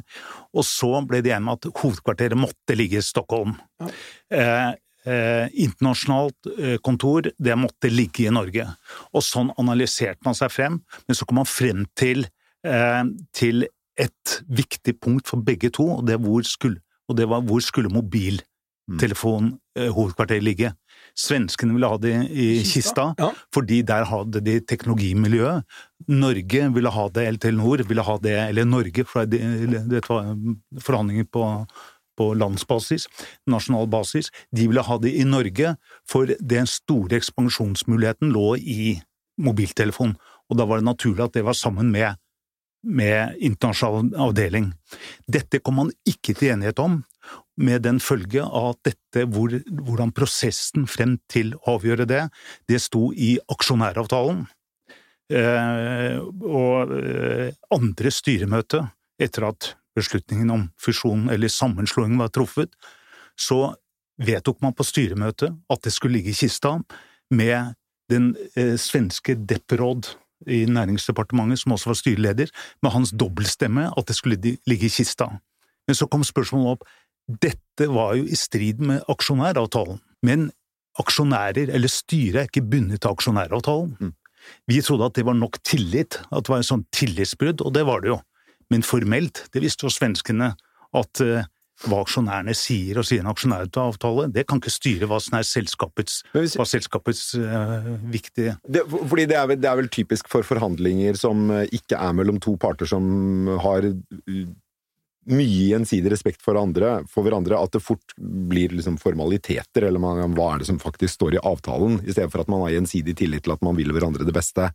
Og 0.55 0.63
så 0.63 1.01
ble 1.07 1.19
de 1.19 1.33
enige 1.35 1.43
om 1.43 1.51
at 1.57 1.67
hovedkvarteret 1.81 2.39
måtte 2.39 2.77
ligge 2.77 3.01
i 3.01 3.03
Stockholm. 3.03 3.57
Ja. 3.81 3.89
Eh, 4.31 4.69
eh, 5.05 5.47
internasjonalt 5.65 6.47
eh, 6.57 6.77
kontor, 6.83 7.21
det 7.37 7.55
måtte 7.59 7.89
ligge 7.91 8.27
i 8.27 8.33
Norge. 8.33 8.65
Og 9.13 9.23
sånn 9.25 9.51
analyserte 9.61 10.21
man 10.25 10.35
seg 10.37 10.51
frem, 10.53 10.73
men 11.07 11.15
så 11.17 11.25
kom 11.27 11.35
man 11.41 11.49
frem 11.49 11.79
til, 11.99 12.19
eh, 12.67 13.03
til 13.35 13.55
et 13.99 14.41
viktig 14.49 14.93
punkt 15.01 15.27
for 15.29 15.37
begge 15.45 15.69
to, 15.73 15.85
og 15.99 16.05
det, 16.07 16.17
skulle, 16.49 16.77
og 17.09 17.15
det 17.19 17.27
var 17.29 17.41
hvor 17.45 17.61
skulle 17.61 17.89
mobiltelefonhovedkvarteret 17.93 20.41
eh, 20.41 20.47
ligge. 20.47 20.69
Svenskene 21.13 21.73
ville 21.75 21.91
ha 21.91 21.97
det 22.01 22.15
i 22.31 22.63
Kista, 22.65 23.13
ja. 23.19 23.31
fordi 23.53 23.83
der 23.85 24.03
hadde 24.09 24.41
de 24.41 24.59
teknologimiljøet. 24.65 25.63
Norge 26.09 26.73
ville 26.73 26.89
ha 26.89 27.09
det, 27.13 27.27
eller 27.27 27.39
Telenor 27.39 27.83
ville 27.87 28.01
ha 28.03 28.17
det, 28.23 28.49
eller 28.49 28.65
Norge, 28.65 29.03
for 29.05 29.25
det, 29.29 29.39
det 29.91 30.01
var 30.09 30.35
forhandlinger 30.81 31.25
på 31.29 31.65
på 32.17 32.31
landsbasis, 32.37 33.07
nasjonal 33.49 33.87
basis. 33.91 34.31
De 34.51 34.67
ville 34.67 34.83
ha 34.85 34.97
det 35.01 35.13
i 35.17 35.25
Norge, 35.27 35.75
for 36.09 36.29
den 36.39 36.69
store 36.69 37.19
ekspansjonsmuligheten 37.19 38.33
lå 38.33 38.55
i 38.57 38.97
mobiltelefon. 39.41 40.17
Og 40.51 40.59
da 40.59 40.67
var 40.69 40.81
det 40.81 40.89
naturlig 40.91 41.25
at 41.25 41.37
det 41.37 41.47
var 41.47 41.57
sammen 41.57 41.91
med 41.93 42.19
med 42.83 43.37
internasjonal 43.39 44.11
avdeling. 44.27 44.71
Dette 45.27 45.61
kom 45.63 45.79
man 45.79 45.91
ikke 46.07 46.35
til 46.35 46.53
enighet 46.53 46.81
om, 46.83 46.99
med 47.55 47.85
den 47.85 48.01
følge 48.03 48.43
at 48.43 48.79
dette, 48.83 49.23
hvor, 49.31 49.53
hvordan 49.85 50.11
prosessen 50.15 50.87
frem 50.89 51.15
til 51.31 51.53
å 51.61 51.77
avgjøre 51.77 52.07
det, 52.09 52.25
det 52.67 52.81
sto 52.83 53.11
i 53.15 53.37
aksjonæravtalen. 53.55 54.43
Eh, 55.33 56.17
og 56.19 56.91
eh, 56.97 57.53
andre 57.73 58.11
styremøte, 58.11 58.83
etter 59.21 59.47
at 59.47 59.71
beslutningen 59.97 60.51
om 60.53 60.67
fusjonen 60.81 61.29
eller 61.33 61.51
sammenslåingen 61.51 62.21
var 62.21 62.31
truffet, 62.33 62.73
så 63.39 63.73
vedtok 64.21 64.61
man 64.61 64.75
på 64.77 64.85
styremøtet 64.85 65.53
at 65.73 65.85
det 65.85 65.93
skulle 65.93 66.19
ligge 66.19 66.33
i 66.33 66.37
kista 66.37 66.77
med 67.33 67.73
den 68.11 68.33
eh, 68.55 68.75
svenske 68.77 69.35
Depperåd 69.35 70.11
i 70.47 70.65
Næringsdepartementet, 70.67 71.61
som 71.61 71.75
også 71.75 71.93
var 71.93 71.97
styreleder, 71.97 72.51
med 72.83 72.91
hans 72.91 73.13
dobbeltstemme 73.15 73.87
at 73.97 74.07
det 74.09 74.17
skulle 74.17 74.39
ligge 74.67 74.89
i 74.89 74.91
kista. 74.91 75.29
Men 75.87 75.97
så 75.97 76.07
kom 76.07 76.23
spørsmålet 76.23 76.75
opp 76.75 76.89
dette 77.27 77.87
var 77.87 78.17
jo 78.19 78.25
i 78.27 78.35
strid 78.35 78.81
med 78.83 79.05
aksjonæravtalen, 79.11 80.01
men 80.27 80.49
aksjonærer 80.99 81.71
eller 81.73 81.89
styret 81.89 82.41
er 82.41 82.49
ikke 82.49 82.65
bundet 82.67 83.01
til 83.01 83.13
aksjonæravtalen. 83.15 83.95
Mm. 83.99 84.11
Vi 84.67 84.81
trodde 84.83 85.07
at 85.07 85.15
det 85.15 85.25
var 85.25 85.37
nok 85.39 85.57
tillit, 85.63 86.19
at 86.19 86.43
det 86.43 86.51
var 86.51 86.59
en 86.59 86.67
sånn 86.67 86.85
tillitsbrudd, 86.91 87.63
og 87.63 87.71
det 87.75 87.85
var 87.87 88.03
det 88.03 88.11
jo. 88.11 88.19
Men 88.73 88.85
formelt, 88.85 89.45
det 89.53 89.61
visste 89.61 89.85
jo 89.85 89.93
svenskene, 89.93 90.53
at 90.93 91.21
uh, 91.21 91.45
hva 91.89 91.99
aksjonærene 92.03 92.53
sier 92.55 92.99
og 92.99 93.05
sier 93.07 93.23
en 93.23 93.31
aksjonæravtale, 93.31 94.27
det 94.33 94.45
kan 94.49 94.61
ikke 94.61 94.73
styre 94.73 95.09
hva 95.09 95.19
som 95.23 95.37
er 95.39 95.47
selskapets, 95.47 96.21
hvis, 96.35 96.55
selskapets 96.69 97.23
øh, 97.39 97.89
viktige 98.13 98.55
det, 98.63 98.85
Fordi 98.87 99.25
det 99.27 99.37
er, 99.39 99.47
vel, 99.49 99.59
det 99.59 99.69
er, 99.69 99.79
vel, 99.81 99.89
typisk 99.91 100.29
for 100.31 100.47
forhandlinger 100.47 101.17
som 101.19 101.49
eh, 101.51 101.65
ikke 101.75 101.97
er 101.97 102.13
mellom 102.15 102.39
to 102.43 102.55
parter 102.61 102.87
som 102.87 103.49
har 103.65 103.89
mye 105.23 105.69
gjensidig 105.71 106.11
respekt 106.11 106.41
for, 106.43 106.59
andre, 106.59 106.97
for 107.11 107.23
hverandre, 107.25 107.55
at 107.55 107.75
det 107.75 107.83
fort 107.83 108.15
blir 108.19 108.73
liksom 108.75 108.97
formaliteter, 108.99 109.87
eller 109.87 110.01
man, 110.03 110.35
hva 110.35 110.49
er 110.53 110.61
det 110.61 110.67
som 110.67 110.81
faktisk 110.81 111.15
står 111.15 111.37
i 111.37 111.43
avtalen, 111.43 112.01
i 112.03 112.11
stedet 112.11 112.31
for 112.33 112.43
at 112.43 112.51
man 112.51 112.65
har 112.65 112.75
gjensidig 112.75 113.15
tillit 113.19 113.45
til 113.45 113.55
at 113.55 113.63
man 113.63 113.77
vil 113.79 113.93
hverandre 113.95 114.27
det 114.27 114.35
beste. 114.35 114.69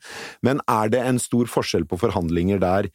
Men 0.47 0.63
er 0.65 0.93
det 0.93 1.05
en 1.05 1.21
stor 1.21 1.51
forskjell 1.53 1.85
på 1.89 2.01
forhandlinger 2.01 2.63
der 2.65 2.89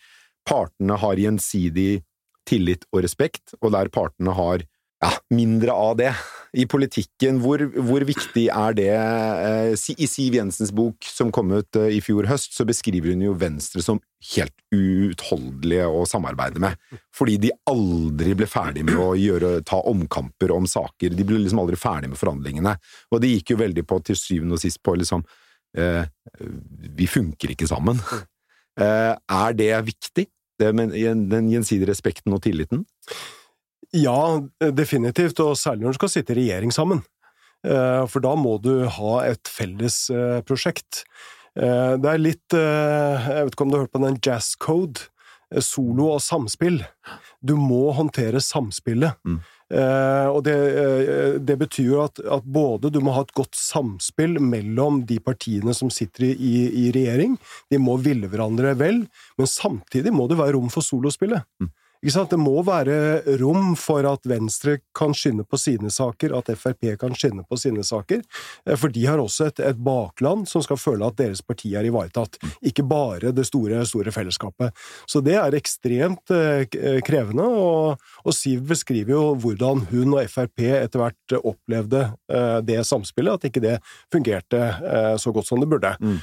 partene 0.47 0.97
har 0.99 1.19
gjensidig 1.19 2.03
tillit 2.47 2.85
og 2.91 3.03
respekt, 3.05 3.55
og 3.61 3.71
der 3.75 3.91
partene 3.93 4.35
har 4.35 4.65
ja, 5.03 5.11
mindre 5.35 5.73
av 5.75 5.97
det. 5.99 6.11
I 6.53 6.67
politikken, 6.69 7.39
hvor, 7.41 7.63
hvor 7.81 8.03
viktig 8.05 8.43
er 8.53 8.75
det 8.77 8.89
eh, 8.93 9.71
I 9.73 10.07
Siv 10.07 10.35
Jensens 10.37 10.69
bok 10.75 11.07
som 11.09 11.31
kom 11.33 11.49
ut 11.55 11.79
eh, 11.79 11.95
i 11.97 12.01
fjor 12.03 12.27
høst, 12.29 12.53
så 12.55 12.65
beskriver 12.67 13.11
hun 13.11 13.23
jo 13.25 13.33
Venstre 13.39 13.81
som 13.83 13.99
helt 14.35 14.53
uutholdelige 14.71 15.87
å 15.89 16.03
samarbeide 16.09 16.61
med. 16.63 16.77
Fordi 17.15 17.39
de 17.47 17.51
aldri 17.69 18.35
ble 18.37 18.47
ferdig 18.49 18.85
med 18.87 18.99
å 19.01 19.11
gjøre, 19.17 19.55
ta 19.67 19.81
omkamper 19.89 20.53
om 20.55 20.69
saker. 20.69 21.17
De 21.17 21.25
ble 21.27 21.41
liksom 21.41 21.63
aldri 21.63 21.79
ferdig 21.79 22.13
med 22.13 22.21
forhandlingene. 22.21 22.77
Og 23.11 23.23
det 23.23 23.33
gikk 23.33 23.55
jo 23.55 23.63
veldig 23.63 23.87
på, 23.89 23.99
til 24.05 24.19
syvende 24.19 24.59
og 24.59 24.63
sist, 24.63 24.83
på 24.85 24.95
liksom 24.99 25.25
eh, 25.77 26.05
Vi 26.93 27.09
funker 27.09 27.57
ikke 27.57 27.69
sammen. 27.71 27.99
Eh, 28.79 29.13
er 29.13 29.57
det 29.57 29.71
viktig? 29.89 30.27
Det 30.59 30.69
med 30.75 30.93
den 31.31 31.49
gjensidige 31.51 31.89
respekten 31.89 32.33
og 32.35 32.43
tilliten? 32.45 32.85
Ja, 33.93 34.41
definitivt, 34.73 35.39
og 35.43 35.57
særlig 35.57 35.85
når 35.85 35.95
du 35.95 36.01
skal 36.01 36.13
sitte 36.13 36.33
i 36.33 36.41
regjering 36.41 36.73
sammen. 36.73 37.03
Eh, 37.65 38.03
for 38.09 38.23
da 38.23 38.33
må 38.37 38.57
du 38.61 38.85
ha 38.89 39.13
et 39.27 39.49
felles 39.49 40.05
eh, 40.13 40.41
prosjekt. 40.45 41.05
Det 41.53 42.09
er 42.09 42.17
litt 42.17 42.49
Jeg 42.57 43.43
vet 43.45 43.51
ikke 43.53 43.61
om 43.61 43.69
du 43.69 43.75
har 43.75 43.83
hørt 43.83 43.91
på 43.93 43.99
den 44.01 44.15
jazz 44.25 44.55
code? 44.57 45.03
Solo 45.61 46.07
og 46.15 46.23
samspill. 46.25 46.79
Du 47.45 47.53
må 47.61 47.91
håndtere 47.93 48.41
samspillet. 48.41 49.19
Mm. 49.21 49.35
Og 49.73 50.41
det, 50.45 50.55
det, 51.47 51.55
betyr 51.57 51.87
jo 51.87 52.01
at, 52.03 52.19
at, 52.21 52.45
både 52.45 52.91
du 52.93 52.99
må 53.01 53.15
ha 53.15 53.23
et 53.25 53.33
godt 53.33 53.57
samspill 53.57 54.37
mellom 54.43 55.01
de 55.09 55.17
partiene 55.23 55.73
som 55.77 55.89
sitter 55.93 56.29
i, 56.33 56.53
i 56.83 56.89
regjering, 56.93 57.37
de 57.73 57.79
må 57.81 57.97
ville 58.03 58.29
hverandre 58.29 58.75
vel, 58.79 59.03
men 59.39 59.49
samtidig 59.49 60.13
må 60.13 60.27
det 60.29 60.37
være 60.41 60.57
rom 60.57 60.69
for 60.73 60.85
solospillet. 60.85 61.45
Mm. 61.61 61.71
Det 62.03 62.37
må 62.37 62.59
være 62.67 63.23
rom 63.39 63.77
for 63.79 64.03
at 64.03 64.25
Venstre 64.27 64.77
kan 64.95 65.13
skynde 65.15 65.45
på 65.47 65.55
sine 65.57 65.87
saker, 65.87 66.33
at 66.35 66.49
Frp 66.59 66.97
kan 66.99 67.15
skynde 67.15 67.45
på 67.47 67.55
sine 67.55 67.83
saker. 67.83 68.19
Eh, 68.67 68.75
for 68.75 68.91
de 68.91 69.05
har 69.07 69.21
også 69.21 69.47
et, 69.47 69.59
et 69.63 69.79
bakland 69.79 70.43
som 70.49 70.61
skal 70.65 70.77
føle 70.77 71.07
at 71.07 71.15
deres 71.15 71.41
parti 71.41 71.71
er 71.75 71.87
ivaretatt. 71.87 72.35
Ikke 72.61 72.83
bare 72.83 73.31
det 73.31 73.45
store, 73.47 73.85
store 73.87 74.11
fellesskapet. 74.11 74.75
Så 75.07 75.21
det 75.23 75.37
er 75.39 75.55
ekstremt 75.55 76.33
eh, 76.35 76.67
krevende, 77.07 77.47
og, 77.47 78.03
og 78.25 78.35
Siv 78.35 78.65
beskriver 78.67 79.15
jo 79.15 79.23
hvordan 79.39 79.85
hun 79.93 80.17
og 80.17 80.27
Frp 80.27 80.65
etter 80.73 80.99
hvert 80.99 81.37
opplevde 81.39 82.03
eh, 82.27 82.59
det 82.67 82.81
samspillet, 82.83 83.39
at 83.39 83.47
ikke 83.47 83.63
det 83.63 83.77
fungerte 84.11 84.59
så 85.19 85.31
godt 85.33 85.47
som 85.47 85.61
det 85.61 85.67
burde. 85.69 85.89
Mm. 86.01 86.17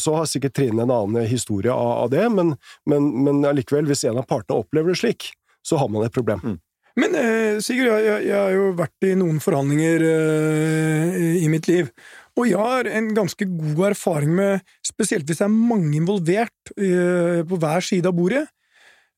Så 0.00 0.14
har 0.14 0.26
sikkert 0.28 0.54
Trine 0.56 0.84
en 0.84 0.92
annen 0.92 1.26
historie 1.28 1.72
av, 1.72 2.08
det, 2.12 2.24
men, 2.32 2.54
men, 2.88 3.08
men 3.26 3.44
allikevel, 3.48 3.88
hvis 3.90 4.04
en 4.08 4.20
av 4.20 4.26
partene 4.28 4.62
opplever 4.62 4.92
det 4.92 5.00
slik, 5.00 5.25
så 5.66 5.80
har 5.80 5.90
man 5.90 6.06
et 6.06 6.14
problem. 6.14 6.42
Mm. 6.42 6.58
Men 6.96 7.16
eh, 7.20 7.58
Sigurd, 7.60 7.90
jeg, 8.00 8.24
jeg, 8.24 8.36
har 8.36 8.54
jo 8.54 8.70
vært 8.78 9.04
i 9.04 9.12
noen 9.20 9.40
forhandlinger 9.42 10.04
eh, 10.08 11.42
i 11.42 11.48
mitt 11.52 11.68
liv, 11.68 11.90
og 12.36 12.48
jeg 12.48 12.60
har 12.60 12.88
en 12.88 13.10
ganske 13.16 13.48
god 13.48 13.90
erfaring 13.90 14.32
med, 14.36 14.64
spesielt 14.84 15.28
hvis 15.28 15.40
det 15.42 15.46
er 15.46 15.52
mange 15.52 15.92
involvert 15.96 16.72
eh, 16.76 17.42
på 17.48 17.60
hver 17.60 17.84
side 17.84 18.08
av 18.08 18.16
bordet, 18.16 18.44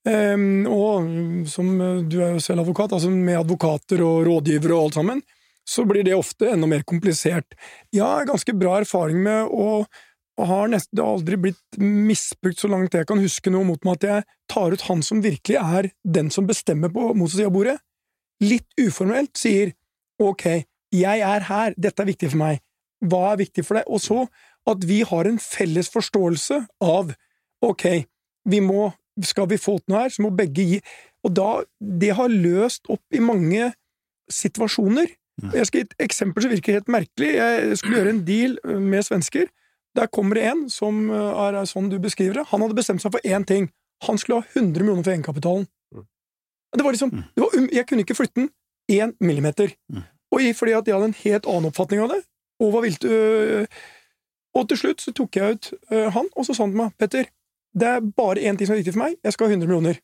ehm, 0.06 0.66
og 0.70 1.48
som 1.50 1.70
du 2.10 2.20
er 2.20 2.36
jo 2.36 2.42
selv 2.42 2.62
advokat, 2.62 2.94
altså 2.94 3.10
med 3.14 3.40
advokater 3.40 4.02
og 4.06 4.22
rådgivere 4.26 4.74
og 4.74 4.88
alt 4.88 5.00
sammen, 5.00 5.22
så 5.68 5.84
blir 5.84 6.06
det 6.06 6.16
ofte 6.16 6.48
enda 6.48 6.68
mer 6.70 6.84
komplisert. 6.88 7.58
Jeg 7.92 8.06
har 8.06 8.28
ganske 8.28 8.54
bra 8.56 8.78
erfaring 8.80 9.18
med 9.22 9.50
å 9.52 9.82
og 10.38 10.46
har 10.46 10.70
nesten 10.70 11.00
aldri 11.02 11.38
blitt 11.40 11.78
misbrukt 11.82 12.60
så 12.62 12.70
langt 12.70 12.94
jeg 12.94 13.08
kan 13.08 13.20
huske 13.20 13.50
noe 13.50 13.66
mot 13.66 13.82
meg 13.86 13.98
at 13.98 14.06
jeg 14.08 14.26
tar 14.52 14.74
ut 14.74 14.86
han 14.86 15.02
som 15.02 15.22
virkelig 15.24 15.58
er 15.58 15.90
den 16.06 16.30
som 16.34 16.46
bestemmer 16.46 16.92
på 16.94 17.10
motsatt 17.18 17.48
av 17.48 17.54
bordet, 17.56 17.78
litt 18.44 18.68
uformelt 18.78 19.34
sier 19.38 19.74
ok, 20.22 20.62
jeg 20.94 21.24
er 21.26 21.46
her, 21.48 21.74
dette 21.76 22.02
er 22.02 22.10
viktig 22.10 22.30
for 22.32 22.40
meg, 22.40 22.62
hva 23.04 23.32
er 23.32 23.42
viktig 23.42 23.64
for 23.66 23.78
deg, 23.78 23.90
og 23.90 24.02
så 24.02 24.22
at 24.68 24.86
vi 24.86 25.02
har 25.06 25.28
en 25.28 25.40
felles 25.42 25.90
forståelse 25.90 26.60
av 26.84 27.12
ok, 27.64 27.84
vi 28.48 28.62
må, 28.62 28.88
skal 29.26 29.48
vi 29.50 29.58
få 29.60 29.78
til 29.80 29.94
noe 29.94 30.04
her, 30.04 30.14
så 30.14 30.24
må 30.24 30.32
begge 30.34 30.66
gi, 30.70 30.80
og 31.26 31.34
da, 31.34 31.50
det 31.78 32.14
har 32.14 32.30
løst 32.30 32.86
opp 32.92 33.02
i 33.14 33.22
mange 33.22 33.72
situasjoner. 34.30 35.10
Jeg 35.54 35.68
skal 35.68 35.80
gi 35.80 35.86
et 35.86 36.00
eksempel 36.08 36.44
som 36.44 36.52
virker 36.52 36.78
helt 36.78 36.90
merkelig. 36.90 37.30
Jeg 37.36 37.78
skulle 37.78 38.00
gjøre 38.00 38.14
en 38.14 38.24
deal 38.26 38.56
med 38.82 39.06
svensker. 39.06 39.46
Der 39.96 40.06
kommer 40.06 40.38
det 40.38 40.44
en 40.50 40.68
som 40.70 41.08
eh, 41.10 41.42
er 41.48 41.64
sånn 41.66 41.90
du 41.90 41.98
beskriver 42.02 42.40
det. 42.40 42.48
Han 42.52 42.62
hadde 42.64 42.76
bestemt 42.78 43.02
seg 43.02 43.14
for 43.14 43.24
én 43.24 43.46
ting. 43.48 43.70
Han 44.06 44.18
skulle 44.18 44.42
ha 44.42 44.46
100 44.54 44.82
millioner 44.82 45.02
for 45.02 45.14
egenkapitalen. 45.14 45.66
Mm. 45.94 46.06
Det 46.76 46.84
var 46.84 46.94
liksom, 46.94 47.12
mm. 47.14 47.24
det 47.34 47.44
var, 47.44 47.56
um, 47.56 47.68
Jeg 47.72 47.86
kunne 47.86 48.04
ikke 48.04 48.18
flytte 48.18 48.40
den 48.40 48.50
én 48.92 49.14
millimeter. 49.20 49.74
Mm. 49.92 50.04
Og 50.32 50.40
fordi 50.54 50.72
at 50.76 50.86
jeg 50.86 50.94
hadde 50.94 51.08
en 51.08 51.22
helt 51.24 51.46
annen 51.46 51.70
oppfatning 51.70 52.02
av 52.04 52.12
det, 52.12 52.20
og 52.60 52.72
var 52.72 52.84
vilt 52.84 53.04
øh, 53.04 53.66
Og 54.54 54.68
til 54.68 54.78
slutt 54.78 55.00
så 55.00 55.12
tok 55.12 55.36
jeg 55.36 55.54
ut 55.54 55.72
øh, 55.92 56.12
han, 56.12 56.28
og 56.36 56.46
så 56.46 56.54
sa 56.54 56.66
han 56.66 56.72
til 56.72 56.80
meg 56.82 56.92
Petter, 56.98 57.24
det 57.78 57.88
er 57.88 58.00
bare 58.16 58.42
én 58.42 58.56
ting 58.56 58.66
som 58.66 58.74
er 58.74 58.82
viktig 58.82 58.92
for 58.96 59.04
meg, 59.04 59.16
jeg 59.24 59.32
skal 59.32 59.46
ha 59.46 59.52
100 59.52 59.68
millioner. 59.68 60.00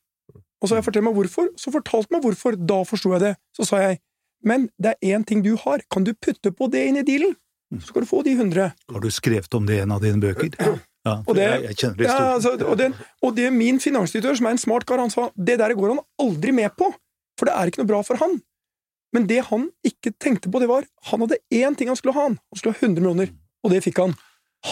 Og 0.63 0.69
så 0.69 0.79
jeg 0.79 0.85
fortalt 0.85 1.05
meg 1.05 1.17
hvorfor, 1.17 1.49
så 1.61 1.73
fortalte 1.75 2.15
meg 2.15 2.23
hvorfor, 2.25 2.57
da 2.57 2.83
forsto 2.89 3.13
jeg 3.13 3.21
det. 3.21 3.33
Så 3.57 3.67
sa 3.69 3.81
jeg, 3.83 3.99
men 4.45 4.69
det 4.81 4.95
er 4.95 5.17
én 5.17 5.25
ting 5.25 5.43
du 5.45 5.57
har, 5.61 5.83
kan 5.91 6.05
du 6.05 6.15
putte 6.15 6.53
på 6.53 6.69
det 6.73 6.87
inn 6.89 7.01
i 7.01 7.05
dealen? 7.05 7.35
Så 7.81 7.91
skal 7.91 8.05
du 8.05 8.09
få 8.11 8.23
de 8.27 8.35
100. 8.37 8.73
Har 8.93 9.05
du 9.05 9.11
skrevet 9.13 9.55
om 9.55 9.67
det 9.69 9.79
i 9.79 9.85
en 9.85 9.95
av 9.95 10.03
dine 10.05 10.21
bøker? 10.23 10.51
Ja. 10.59 10.73
ja 11.09 11.15
og, 11.21 11.33
det, 11.37 11.47
jeg, 11.47 11.77
jeg 11.83 11.97
det 11.99 12.09
ja, 12.09 12.19
altså, 12.35 12.55
og, 12.59 12.77
det, 12.81 12.91
og 13.23 13.37
det 13.37 13.51
min 13.55 13.81
finansdirektør, 13.83 14.37
som 14.41 14.51
er 14.51 14.57
en 14.57 14.63
smart 14.65 14.87
kar, 14.89 15.03
han 15.03 15.13
sa 15.13 15.29
det 15.35 15.59
der 15.61 15.77
går 15.79 15.95
han 15.95 16.03
aldri 16.23 16.55
med 16.57 16.75
på, 16.79 16.91
for 17.39 17.51
det 17.51 17.57
er 17.57 17.71
ikke 17.71 17.83
noe 17.83 17.93
bra 17.93 18.03
for 18.07 18.21
han. 18.23 18.39
Men 19.15 19.29
det 19.31 19.45
han 19.49 19.69
ikke 19.87 20.15
tenkte 20.19 20.51
på, 20.51 20.61
det 20.63 20.69
var 20.71 20.87
han 21.11 21.23
hadde 21.23 21.39
én 21.55 21.77
ting 21.79 21.91
han 21.91 21.99
skulle 21.99 22.17
ha, 22.17 22.29
han. 22.31 22.39
Skulle 22.57 22.75
ha 22.75 22.83
100 22.83 23.03
millioner, 23.03 23.35
og 23.63 23.75
det 23.75 23.85
fikk 23.87 24.03
han. 24.03 24.17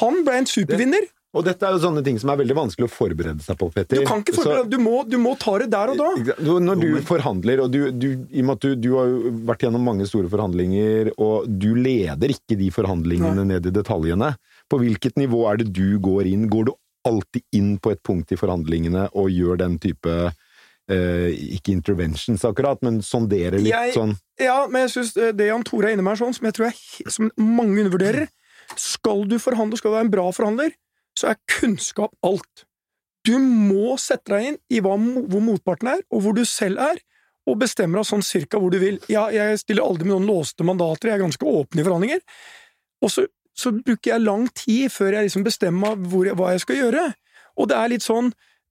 Han 0.00 0.22
ble 0.26 0.40
en 0.40 0.48
supervinner. 0.50 1.06
Og 1.32 1.44
dette 1.46 1.64
er 1.64 1.72
jo 1.72 1.80
sånne 1.80 2.02
ting 2.04 2.18
som 2.20 2.28
er 2.28 2.42
veldig 2.42 2.54
vanskelig 2.58 2.86
å 2.90 2.92
forberede 2.92 3.40
seg 3.40 3.56
på, 3.56 3.70
Petter. 3.72 4.02
Du 4.02 4.08
kan 4.08 4.20
ikke 4.20 4.34
forberede 4.36 4.66
deg, 4.66 4.74
du, 4.74 4.82
må, 4.84 4.98
du 5.08 5.16
må 5.20 5.32
ta 5.40 5.54
det 5.62 5.70
der 5.72 5.94
og 5.94 6.00
da. 6.02 6.36
Når 6.60 6.82
du 6.82 6.88
forhandler, 7.08 7.62
og 7.64 7.72
du, 7.72 7.86
du, 7.88 8.08
i 8.28 8.42
og 8.42 8.50
med 8.50 8.58
at 8.58 8.66
du, 8.66 8.74
du, 8.76 8.90
har 8.98 9.14
vært 9.48 9.64
gjennom 9.64 9.86
mange 9.88 10.08
store 10.08 10.28
forhandlinger, 10.32 11.14
og 11.16 11.48
du 11.48 11.70
leder 11.78 12.34
ikke 12.36 12.58
de 12.60 12.68
forhandlingene 12.74 13.46
Nei. 13.46 13.48
ned 13.54 13.70
i 13.70 13.72
detaljene, 13.72 14.34
på 14.68 14.80
hvilket 14.82 15.16
nivå 15.20 15.46
er 15.48 15.62
det 15.62 15.70
du 15.72 15.96
går 16.04 16.28
inn? 16.28 16.44
Går 16.52 16.68
du 16.68 16.74
alltid 17.08 17.44
inn 17.56 17.74
på 17.82 17.94
et 17.94 18.02
punkt 18.04 18.32
i 18.32 18.38
forhandlingene 18.38 19.08
og 19.16 19.32
gjør 19.32 19.62
den 19.64 19.80
type 19.82 20.32
Uh, 20.90 21.30
ikke 21.30 21.70
interventions 21.70 22.42
akkurat, 22.44 22.80
men 22.82 22.96
sondere 23.06 23.60
litt 23.62 23.70
jeg, 23.70 23.92
sånn 23.94 24.16
Ja, 24.42 24.64
men 24.66 24.82
jeg 24.82 24.90
syns 24.90 25.12
det 25.14 25.46
Jan 25.46 25.62
Tore 25.62 25.86
er 25.88 25.94
inne 25.94 26.02
med, 26.02 26.16
er 26.16 26.18
sånn, 26.18 26.34
som 26.34 26.48
jeg 26.48 26.56
tror 26.56 26.66
jeg, 26.66 27.06
som 27.06 27.28
mange 27.38 27.84
undervurderer. 27.84 28.26
Skal 28.74 29.22
du 29.30 29.36
forhandle, 29.40 29.78
skal 29.78 29.92
du 29.92 29.96
være 30.00 30.08
en 30.08 30.12
bra 30.12 30.24
forhandler, 30.34 30.74
så 31.18 31.32
er 31.32 31.40
kunnskap 31.50 32.14
alt. 32.26 32.66
Du 33.26 33.36
må 33.38 33.96
sette 34.02 34.32
deg 34.34 34.48
inn 34.48 34.58
i 34.72 34.80
hva, 34.82 34.96
hvor 34.98 35.44
motparten 35.44 35.92
er, 35.92 36.02
og 36.10 36.24
hvor 36.24 36.36
du 36.36 36.42
selv 36.48 36.80
er, 36.82 36.98
og 37.48 37.58
bestemmer 37.58 38.00
deg 38.00 38.08
sånn 38.08 38.24
cirka 38.26 38.58
hvor 38.62 38.72
du 38.72 38.78
vil. 38.82 38.98
Ja, 39.10 39.26
jeg 39.34 39.60
stiller 39.62 39.86
aldri 39.86 40.06
med 40.06 40.16
noen 40.16 40.30
låste 40.30 40.66
mandater, 40.66 41.10
jeg 41.10 41.18
er 41.18 41.24
ganske 41.24 41.46
åpen 41.48 41.80
i 41.80 41.86
forhandlinger. 41.86 42.22
Og 43.02 43.10
så, 43.10 43.26
så 43.58 43.72
bruker 43.74 44.14
jeg 44.14 44.24
lang 44.24 44.46
tid 44.54 44.92
før 44.94 45.16
jeg 45.16 45.28
liksom 45.28 45.46
bestemmer 45.46 45.98
hvor, 46.10 46.30
hva 46.38 46.52
jeg 46.54 46.64
skal 46.64 46.78
gjøre. 46.78 47.06
Og 47.58 47.68
det 47.70 47.78
er 47.78 47.90
litt 47.92 48.04
sånn 48.04 48.30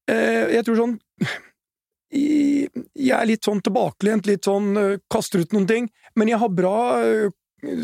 eh, 0.09 0.55
Jeg 0.55 0.65
tror 0.65 0.79
sånn 0.79 0.95
Jeg 2.11 3.11
er 3.13 3.27
litt 3.29 3.45
sånn 3.45 3.61
tilbakelent, 3.61 4.25
litt 4.25 4.47
sånn 4.47 4.71
eh, 4.79 4.95
kaster 5.11 5.43
ut 5.43 5.53
noen 5.53 5.67
ting, 5.69 5.91
men 6.17 6.31
jeg 6.31 6.41
har 6.41 6.55
bra 6.55 6.77
eh, 7.03 7.29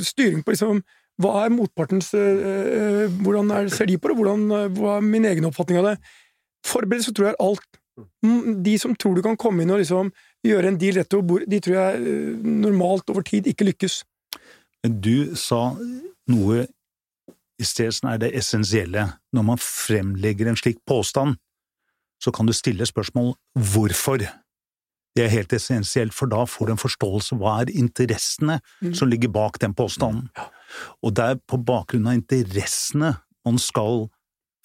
styring 0.04 0.42
på 0.44 0.56
liksom 0.56 0.82
hva 1.18 1.34
er 1.44 1.54
motpartens 1.54 2.12
øh, 2.14 3.08
Hvordan 3.24 3.52
er, 3.52 3.70
ser 3.74 3.90
de 3.90 3.98
på 3.98 4.12
det? 4.12 4.18
Hvordan, 4.20 4.48
hva 4.78 4.98
er 4.98 5.06
min 5.06 5.26
egen 5.26 5.48
oppfatning 5.50 5.82
av 5.82 5.92
det? 5.92 5.98
Forberedelse 6.68 7.14
tror 7.14 7.32
jeg 7.32 7.40
alt. 7.42 7.82
De 8.66 8.76
som 8.78 8.94
tror 8.96 9.18
du 9.18 9.24
kan 9.26 9.40
komme 9.40 9.64
inn 9.64 9.74
og 9.74 9.82
liksom 9.82 10.12
gjøre 10.46 10.72
en 10.72 10.78
deal 10.80 11.00
rett 11.00 11.14
over 11.18 11.26
bordet, 11.32 11.50
de 11.50 11.60
tror 11.64 11.78
jeg 11.80 12.02
øh, 12.12 12.48
normalt 12.66 13.10
over 13.10 13.26
tid 13.26 13.50
ikke 13.50 13.72
lykkes. 13.72 14.02
Men 14.86 15.00
du 15.02 15.36
sa 15.36 15.72
noe 16.30 16.66
i 17.58 17.66
sted 17.66 17.90
som 17.98 18.12
er 18.12 18.22
det 18.22 18.36
essensielle. 18.38 19.08
Når 19.34 19.46
man 19.48 19.62
fremlegger 19.62 20.50
en 20.50 20.60
slik 20.60 20.78
påstand, 20.88 21.40
så 22.22 22.34
kan 22.34 22.46
du 22.46 22.54
stille 22.54 22.86
spørsmål 22.86 23.34
hvorfor. 23.74 24.22
Det 25.18 25.24
er 25.26 25.34
helt 25.34 25.54
essensielt, 25.54 26.14
for 26.14 26.30
da 26.30 26.44
får 26.46 26.68
du 26.68 26.76
en 26.76 26.82
forståelse 26.82 27.38
hva 27.42 27.56
er 27.64 27.74
interessene 27.74 28.60
mm. 28.84 28.94
som 28.94 29.10
ligger 29.10 29.34
bak 29.34 29.58
den 29.62 29.74
påstanden. 29.74 30.30
Og 31.04 31.16
det 31.18 31.32
er 31.34 31.42
på 31.50 31.60
bakgrunn 31.62 32.10
av 32.10 32.18
interessene 32.20 33.16
man 33.48 33.60
skal 33.62 34.08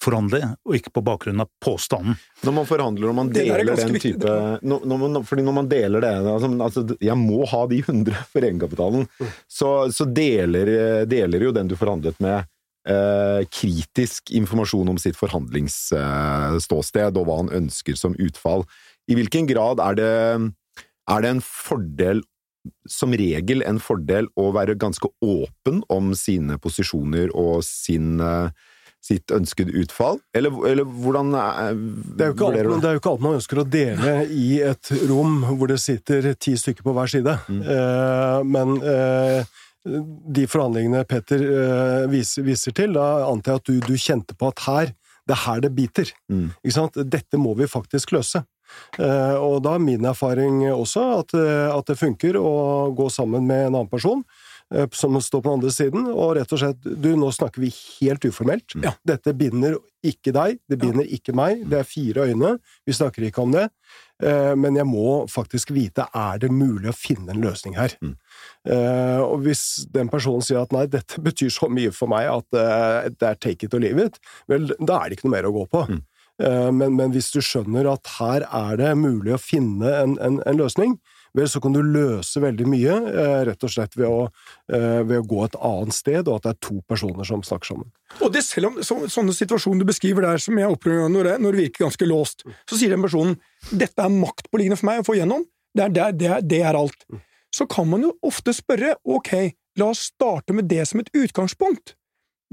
forhandle, 0.03 0.39
og 0.67 0.75
ikke 0.77 0.91
på 0.97 1.03
bakgrunn 1.05 1.39
av 1.43 1.49
påstanden. 1.63 2.17
Når 2.43 2.53
man 2.57 2.67
forhandler 2.67 3.11
og 3.11 3.15
man 3.17 3.29
deler 3.33 3.63
den 3.77 3.99
type 4.01 4.33
når, 4.65 4.87
når 4.89 4.97
man, 5.03 5.21
fordi 5.27 5.45
når 5.47 5.55
man 5.55 5.69
deler 5.71 6.03
det 6.03 6.11
altså, 6.19 6.49
altså, 6.65 6.81
Jeg 6.99 7.17
må 7.19 7.45
ha 7.49 7.61
de 7.71 7.79
100 7.79 8.25
for 8.31 8.41
egenkapitalen. 8.43 9.03
Mm. 9.07 9.29
Så, 9.47 9.69
så 9.95 10.03
deler, 10.09 10.65
deler, 11.09 11.47
jo 11.47 11.53
den 11.55 11.71
du 11.71 11.75
forhandlet 11.79 12.19
med, 12.23 12.49
eh, 12.89 13.41
kritisk 13.53 14.31
informasjon 14.35 14.91
om 14.93 14.99
sitt 15.01 15.17
forhandlingsståsted 15.19 17.09
eh, 17.09 17.21
og 17.21 17.25
hva 17.29 17.35
han 17.43 17.55
ønsker 17.63 17.95
som 17.99 18.17
utfall. 18.19 18.67
I 19.07 19.15
hvilken 19.19 19.45
grad 19.49 19.77
er 19.83 19.93
det, 19.99 20.13
er 21.11 21.19
det 21.23 21.29
en 21.31 21.43
fordel 21.43 22.23
som 22.89 23.13
regel 23.17 23.63
en 23.67 23.79
fordel 23.83 24.29
å 24.39 24.51
være 24.55 24.77
ganske 24.79 25.09
åpen 25.23 25.81
om 25.91 26.13
sine 26.17 26.57
posisjoner 26.61 27.33
og 27.35 27.63
sin, 27.67 28.21
eh, 28.23 28.51
sitt 29.03 29.33
ønskede 29.35 29.75
utfall? 29.83 30.21
Eller, 30.35 30.55
eller 30.69 30.87
hvordan 30.87 31.33
eh, 31.35 31.73
det 32.19 32.29
er, 32.29 32.35
alt, 32.35 32.81
det 32.83 32.89
er 32.89 32.97
jo 32.97 33.03
ikke 33.03 33.15
alt 33.15 33.25
man 33.25 33.39
ønsker 33.39 33.63
å 33.63 33.67
dele 33.67 34.15
i 34.31 34.61
et 34.63 34.93
rom 35.09 35.41
hvor 35.51 35.71
det 35.71 35.81
sitter 35.83 36.31
ti 36.35 36.55
stykker 36.59 36.85
på 36.85 36.95
hver 36.95 37.11
side. 37.11 37.35
Mm. 37.49 37.61
Eh, 37.75 38.39
men 38.55 38.77
eh, 38.81 39.53
de 39.83 40.47
forhandlingene 40.47 41.03
Petter 41.07 41.43
eh, 41.43 42.05
viser, 42.11 42.45
viser, 42.47 42.75
til, 42.75 42.95
da 42.95 43.27
antar 43.27 43.57
jeg 43.57 43.63
at 43.63 43.69
du, 43.69 43.79
du, 43.91 43.95
kjente 43.99 44.37
på 44.39 44.51
at 44.53 44.63
her, 44.67 44.93
det 45.27 45.35
er 45.35 45.43
her 45.43 45.63
det 45.63 45.71
biter. 45.75 46.11
Mm. 46.31 46.49
Dette 47.03 47.39
må 47.39 47.55
vi 47.59 47.67
faktisk 47.67 48.15
løse. 48.15 48.43
Eh, 48.99 49.35
og 49.41 49.61
da 49.65 49.75
er 49.77 49.83
min 49.83 50.05
erfaring 50.05 50.63
også 50.71 51.05
at, 51.19 51.35
eh, 51.37 51.69
at 51.73 51.89
det 51.89 51.99
funker 51.99 52.37
å 52.39 52.93
gå 52.95 53.09
sammen 53.13 53.47
med 53.49 53.67
en 53.67 53.79
annen 53.79 53.91
person 53.91 54.21
eh, 54.73 54.87
som 54.93 55.17
står 55.17 55.41
på 55.41 55.49
den 55.49 55.59
andre 55.59 55.73
siden, 55.73 56.07
og 56.11 56.35
rett 56.37 56.53
og 56.53 56.61
slett 56.61 56.83
Du, 56.83 57.11
nå 57.17 57.31
snakker 57.33 57.63
vi 57.63 57.71
helt 57.73 58.25
uformelt. 58.25 58.77
Ja. 58.83 58.95
Dette 59.05 59.35
binder 59.37 59.79
ikke 60.05 60.33
deg, 60.35 60.59
det 60.69 60.79
binder 60.81 61.05
ja. 61.05 61.17
ikke 61.17 61.35
meg. 61.37 61.65
Det 61.69 61.81
er 61.81 61.87
fire 61.87 62.27
øyne, 62.29 62.57
vi 62.85 62.95
snakker 62.95 63.29
ikke 63.29 63.45
om 63.45 63.53
det. 63.55 63.69
Men 64.23 64.77
jeg 64.77 64.87
må 64.87 65.23
faktisk 65.27 65.73
vite 65.75 66.05
er 66.15 66.37
det 66.39 66.47
mulig 66.53 66.87
å 66.91 66.95
finne 66.95 67.33
en 67.33 67.41
løsning 67.43 67.73
her. 67.75 67.95
Mm. 67.99 68.13
Og 69.25 69.41
hvis 69.43 69.63
den 69.91 70.07
personen 70.11 70.45
sier 70.45 70.61
at 70.61 70.71
nei, 70.75 70.85
dette 70.91 71.19
betyr 71.27 71.51
så 71.51 71.67
mye 71.71 71.91
for 71.95 72.11
meg 72.11 72.29
at 72.31 72.47
det 72.53 73.27
er 73.31 73.39
take 73.41 73.67
it 73.67 73.75
or 73.75 73.83
leave 73.83 74.05
it, 74.05 74.19
vel, 74.51 74.69
da 74.79 75.01
er 75.01 75.11
det 75.11 75.17
ikke 75.17 75.27
noe 75.27 75.35
mer 75.35 75.49
å 75.49 75.55
gå 75.57 75.65
på. 75.71 75.83
Mm. 75.91 76.03
Eh, 76.41 76.71
men, 76.71 76.95
men, 76.97 77.11
hvis 77.13 77.29
du 77.33 77.41
skjønner 77.45 77.91
at 77.91 78.15
her 78.17 78.45
er 78.47 78.77
det 78.79 78.93
mulig 78.97 79.35
å 79.35 79.41
finne 79.41 79.91
en, 79.99 80.15
en, 80.23 80.39
en 80.49 80.57
løsning, 80.57 80.95
vel, 81.37 81.49
så 81.49 81.61
kan 81.61 81.73
du 81.75 81.81
løse 81.81 82.41
veldig 82.41 82.67
mye, 82.69 82.95
eh, 83.09 83.39
rett 83.49 83.65
og 83.65 83.73
slett 83.73 83.97
ved 83.97 84.07
å, 84.09 84.27
eh, 84.73 85.01
ved 85.05 85.19
å, 85.21 85.27
gå 85.29 85.43
et 85.45 85.57
annet 85.57 85.97
sted, 85.97 86.27
og 86.27 86.39
at 86.39 86.47
det 86.47 86.53
er 86.53 86.61
to 86.67 86.79
personer 86.89 87.27
som 87.27 87.43
snakker 87.45 87.73
sammen. 87.73 87.89
Og 88.19 88.33
det 88.33 88.43
selv 88.45 88.71
om 88.71 88.79
så, 88.85 88.99
sånne 89.11 89.35
situasjoner 89.37 89.83
du 89.83 89.89
beskriver 89.89 90.25
der, 90.25 90.41
som 90.41 90.57
jeg 90.57 90.73
opplever 90.73 91.11
når 91.11 91.29
det, 91.29 91.35
når 91.43 91.57
det 91.57 91.65
virker 91.67 91.87
ganske 91.87 92.09
låst, 92.09 92.45
så 92.69 92.79
sier 92.79 92.93
den 92.93 93.05
personen 93.05 93.37
'dette 93.71 94.01
er 94.01 94.13
maktpåliggende 94.13 94.79
for 94.79 94.89
meg 94.89 95.01
å 95.01 95.07
få 95.07 95.17
igjennom', 95.17 95.45
det 95.73 95.85
er, 95.85 95.93
det, 96.13 96.29
er, 96.29 96.41
det 96.41 96.61
er 96.61 96.77
alt. 96.77 97.05
Så 97.53 97.65
kan 97.69 97.89
man 97.89 98.05
jo 98.05 98.13
ofte 98.25 98.53
spørre 98.53 98.95
'ok, 99.05 99.53
la 99.77 99.89
oss 99.89 100.09
starte 100.13 100.53
med 100.53 100.69
det 100.69 100.85
som 100.89 101.01
et 101.01 101.13
utgangspunkt'. 101.13 101.97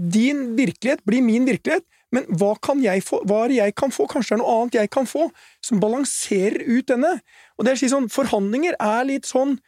Din 0.01 0.57
virkelighet 0.57 1.05
blir 1.05 1.21
min 1.21 1.45
virkelighet, 1.45 1.85
men 2.15 2.27
hva 2.41 2.55
kan 2.63 2.81
jeg 2.83 3.05
få, 3.07 3.21
hva 3.29 3.45
er 3.45 3.53
det 3.53 3.59
jeg 3.61 3.75
kan 3.79 3.93
få, 3.95 4.07
kanskje 4.11 4.35
det 4.35 4.39
er 4.39 4.43
noe 4.43 4.55
annet 4.59 4.79
jeg 4.81 4.93
kan 4.95 5.09
få, 5.09 5.29
som 5.65 5.83
balanserer 5.83 6.65
ut 6.67 6.89
denne? 6.91 7.17
Og 7.57 7.67
det 7.67 7.75
er 7.75 7.93
sånn, 7.93 8.11
Forhandlinger 8.11 8.79
er 8.83 9.05
litt 9.09 9.29
sånn 9.31 9.59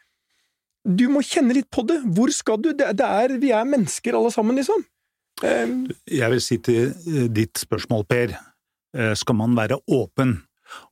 Du 0.83 1.07
må 1.13 1.21
kjenne 1.23 1.55
litt 1.55 1.69
på 1.71 1.85
det. 1.87 2.01
Hvor 2.17 2.33
skal 2.35 2.59
du? 2.59 2.73
Det, 2.75 2.89
det 2.99 3.07
er, 3.07 3.37
vi 3.39 3.53
er 3.55 3.69
mennesker 3.69 4.17
alle 4.19 4.33
sammen, 4.35 4.57
liksom. 4.59 4.83
Um, 5.43 5.85
jeg 6.11 6.31
vil 6.33 6.41
si 6.43 6.59
til 6.63 6.89
eh, 6.91 7.29
ditt 7.31 7.61
spørsmål, 7.63 8.03
Per, 8.11 8.35
eh, 8.99 9.13
skal 9.19 9.39
man 9.39 9.55
være 9.55 9.79
åpen? 9.95 10.41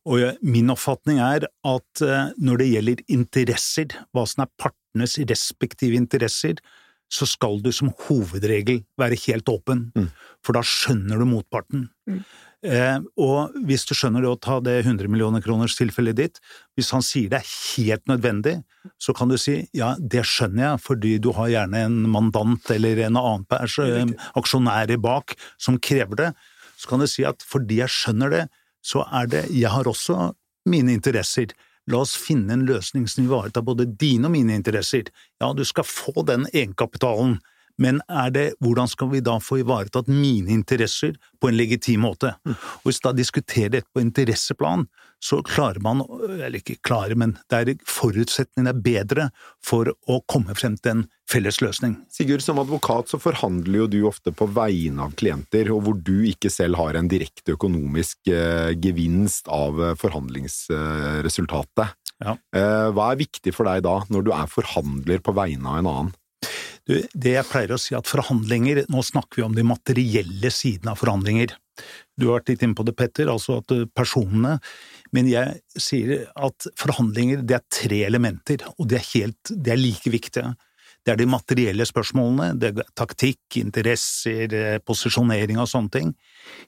Og 0.06 0.38
min 0.46 0.70
oppfatning 0.70 1.18
er 1.24 1.48
at 1.48 2.04
eh, 2.04 2.30
når 2.38 2.62
det 2.62 2.68
gjelder 2.70 3.02
interesser, 3.16 3.98
hva 4.14 4.24
som 4.30 4.44
er 4.44 4.52
partenes 4.60 5.18
respektive 5.30 5.98
interesser, 5.98 6.62
så 7.10 7.26
skal 7.26 7.58
du 7.64 7.72
som 7.74 7.90
hovedregel 8.06 8.84
være 9.00 9.18
helt 9.26 9.50
åpen, 9.50 9.88
mm. 9.96 10.06
for 10.46 10.56
da 10.56 10.62
skjønner 10.66 11.20
du 11.20 11.26
motparten. 11.28 11.88
Mm. 12.08 12.22
Eh, 12.60 12.98
og 13.16 13.54
hvis 13.64 13.86
du 13.88 13.94
skjønner 13.96 14.20
det 14.20 14.28
å 14.28 14.36
ta 14.36 14.58
det 14.60 14.74
100 14.82 15.08
millioner 15.08 15.40
kroners 15.40 15.78
tilfellet 15.78 16.18
ditt, 16.18 16.40
hvis 16.76 16.92
han 16.92 17.04
sier 17.04 17.32
det 17.32 17.40
er 17.40 17.52
helt 17.78 18.04
nødvendig, 18.10 18.58
så 19.00 19.14
kan 19.16 19.32
du 19.32 19.38
si 19.40 19.62
ja, 19.76 19.94
det 19.96 20.26
skjønner 20.28 20.66
jeg, 20.66 20.82
fordi 20.84 21.14
du 21.24 21.30
har 21.38 21.50
gjerne 21.52 21.84
en 21.88 21.98
mandant 22.12 22.72
eller 22.74 23.00
en 23.06 23.16
annen 23.20 23.46
pers, 23.48 23.78
eh, 23.82 24.12
aksjonær 24.36 24.92
bak 25.00 25.34
som 25.56 25.80
krever 25.80 26.20
det. 26.20 26.30
Så 26.76 26.92
kan 26.92 27.00
du 27.00 27.08
si 27.10 27.24
at 27.28 27.42
fordi 27.44 27.80
jeg 27.80 27.92
skjønner 27.92 28.36
det, 28.36 28.44
så 28.80 29.02
er 29.12 29.26
det 29.28 29.42
Jeg 29.52 29.68
har 29.68 29.88
også 29.88 30.30
mine 30.68 30.92
interesser. 30.92 31.52
La 31.90 32.04
oss 32.04 32.12
finne 32.14 32.54
en 32.54 32.66
løsning 32.68 33.08
som 33.10 33.24
ivaretar 33.24 33.64
både 33.66 33.88
dine 33.98 34.28
og 34.28 34.34
mine 34.36 34.54
interesser. 34.54 35.08
Ja, 35.42 35.50
du 35.56 35.64
skal 35.66 35.88
få 35.88 36.22
den 36.28 36.46
egenkapitalen, 36.52 37.40
men 37.80 38.02
er 38.12 38.32
det, 38.34 38.46
hvordan 38.60 38.88
skal 38.90 39.08
vi 39.14 39.22
da 39.24 39.38
få 39.42 39.62
ivaretatt 39.62 40.10
mine 40.12 40.52
interesser 40.52 41.16
på 41.40 41.48
en 41.48 41.56
legitim 41.56 42.04
måte? 42.04 42.34
Mm. 42.44 42.56
Og 42.56 42.90
Hvis 42.90 43.00
da 43.04 43.14
diskuterer 43.16 43.72
dette 43.78 43.88
på 43.94 44.02
interesseplan, 44.04 44.86
så 45.20 45.42
klarer 45.44 45.80
man, 45.84 46.00
eller 46.00 46.58
ikke 46.60 46.78
klarer, 46.84 47.16
men 47.18 47.34
der 47.52 47.68
er 47.68 47.80
forutsetningene 47.88 48.72
er 48.72 48.84
bedre 48.84 49.26
for 49.64 49.92
å 50.08 50.20
komme 50.28 50.54
frem 50.56 50.78
til 50.80 50.90
en 50.94 51.02
felles 51.30 51.60
løsning. 51.60 51.98
Sigurd, 52.12 52.42
som 52.44 52.58
advokat 52.62 53.12
så 53.12 53.20
forhandler 53.20 53.82
jo 53.82 53.88
du 53.92 53.98
ofte 54.08 54.32
på 54.32 54.48
vegne 54.48 55.04
av 55.04 55.16
klienter, 55.20 55.68
og 55.74 55.84
hvor 55.86 55.96
du 56.00 56.24
ikke 56.30 56.50
selv 56.52 56.80
har 56.80 56.96
en 56.96 57.10
direkte 57.10 57.56
økonomisk 57.56 58.32
eh, 58.32 58.72
gevinst 58.80 59.48
av 59.52 59.80
eh, 59.80 59.96
forhandlingsresultatet. 60.00 61.96
Ja. 62.20 62.36
Eh, 62.56 62.88
hva 62.92 63.12
er 63.12 63.20
viktig 63.20 63.52
for 63.56 63.68
deg 63.68 63.84
da, 63.86 64.00
når 64.12 64.24
du 64.26 64.32
er 64.36 64.48
forhandler 64.50 65.20
på 65.24 65.36
vegne 65.36 65.68
av 65.68 65.82
en 65.82 65.92
annen? 65.92 66.16
Det 66.90 67.34
jeg 67.36 67.46
pleier 67.46 67.74
å 67.74 67.80
si 67.80 67.94
at 67.96 68.08
forhandlinger, 68.08 68.84
nå 68.90 69.02
snakker 69.04 69.40
vi 69.40 69.46
om 69.46 69.56
de 69.56 69.64
materielle 69.66 70.50
sidene 70.54 70.94
av 70.94 71.00
forhandlinger. 71.00 71.54
Du 72.18 72.28
har 72.28 72.40
vært 72.40 72.52
litt 72.52 72.64
inne 72.66 72.76
på 72.76 72.84
det, 72.84 72.96
Petter, 72.98 73.30
altså 73.32 73.60
at 73.60 73.72
eh, 73.72 73.86
personene 73.96 74.58
Men 75.16 75.28
jeg 75.30 75.80
sier 75.80 76.26
at 76.36 76.66
forhandlinger, 76.78 77.40
det 77.42 77.56
er 77.56 77.64
tre 77.72 78.02
elementer, 78.06 78.66
og 78.76 78.90
det 78.90 79.00
er 79.00 79.06
helt, 79.14 79.50
det 79.50 79.72
er 79.74 79.80
like 79.80 80.12
viktige. 80.12 80.52
Det 81.00 81.14
er 81.14 81.18
de 81.18 81.26
materielle 81.30 81.86
spørsmålene, 81.88 82.52
det 82.60 82.70
er 82.74 82.90
taktikk, 82.98 83.40
interesser, 83.58 84.52
eh, 84.54 84.78
posisjonering 84.84 85.58
og 85.58 85.70
sånne 85.72 85.94
ting. 85.96 86.12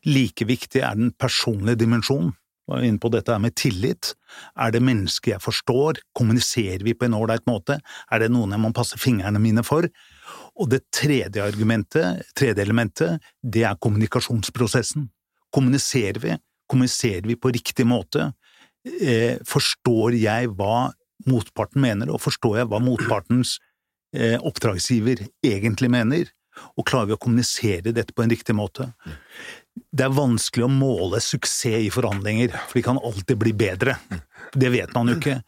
Like 0.09 0.49
viktig 0.49 0.83
er 0.83 0.97
den 0.99 1.13
personlige 1.15 1.85
dimensjonen 1.85 2.33
inne 2.81 3.01
på 3.03 3.11
dette 3.13 3.37
med 3.43 3.55
tillit. 3.59 4.13
Er 4.57 4.73
det 4.73 4.83
mennesker 4.85 5.35
jeg 5.35 5.45
forstår? 5.45 6.01
Kommuniserer 6.17 6.85
vi 6.87 6.95
på 6.97 7.07
en 7.07 7.17
ålreit 7.19 7.45
måte? 7.49 7.79
Er 8.11 8.23
det 8.23 8.31
noen 8.33 8.55
jeg 8.55 8.63
må 8.63 8.73
passe 8.77 9.01
fingrene 9.01 9.43
mine 9.43 9.65
for? 9.67 9.89
Og 10.61 10.71
det 10.73 10.85
tredje 10.95 11.45
argumentet, 11.45 12.25
tredje 12.39 12.65
elementet, 12.65 13.23
det 13.43 13.67
er 13.69 13.81
kommunikasjonsprosessen. 13.83 15.11
Kommuniserer 15.53 16.21
vi? 16.23 16.37
Kommuniserer 16.71 17.29
vi 17.29 17.37
på 17.37 17.53
riktig 17.53 17.87
måte? 17.89 18.31
Eh, 18.83 19.39
forstår 19.47 20.17
jeg 20.19 20.53
hva 20.57 20.93
motparten 21.29 21.83
mener, 21.85 22.11
og 22.11 22.23
forstår 22.23 22.63
jeg 22.63 22.71
hva 22.71 22.81
motpartens 22.83 23.59
eh, 24.17 24.39
oppdragsgiver 24.41 25.27
egentlig 25.47 25.91
mener? 25.93 26.31
Og 26.77 26.85
klarer 26.89 27.13
vi 27.13 27.17
å 27.17 27.21
kommunisere 27.21 27.95
dette 27.95 28.15
på 28.15 28.25
en 28.25 28.33
riktig 28.33 28.57
måte? 28.57 28.91
Det 29.93 30.05
er 30.05 30.15
vanskelig 30.17 30.67
å 30.67 30.73
måle 30.73 31.21
suksess 31.23 31.87
i 31.87 31.91
forhandlinger, 31.93 32.53
for 32.69 32.79
de 32.79 32.85
kan 32.85 33.01
alltid 33.01 33.39
bli 33.41 33.53
bedre. 33.57 33.97
Det 34.53 34.69
vet 34.73 34.93
man 34.97 35.09
jo 35.09 35.17
ikke. 35.19 35.39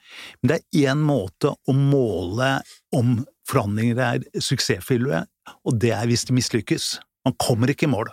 Men 0.40 0.50
det 0.50 0.58
er 0.58 0.90
én 0.92 1.04
måte 1.04 1.52
å 1.52 1.76
måle 1.76 2.50
om 2.96 3.18
forhandlinger 3.48 4.00
er 4.00 4.24
suksessfulle, 4.40 5.24
og 5.64 5.80
det 5.80 5.92
er 5.96 6.08
hvis 6.08 6.24
de 6.28 6.36
mislykkes. 6.36 6.94
Man 7.28 7.36
kommer 7.40 7.72
ikke 7.72 7.88
i 7.88 7.92
mål. 7.92 8.12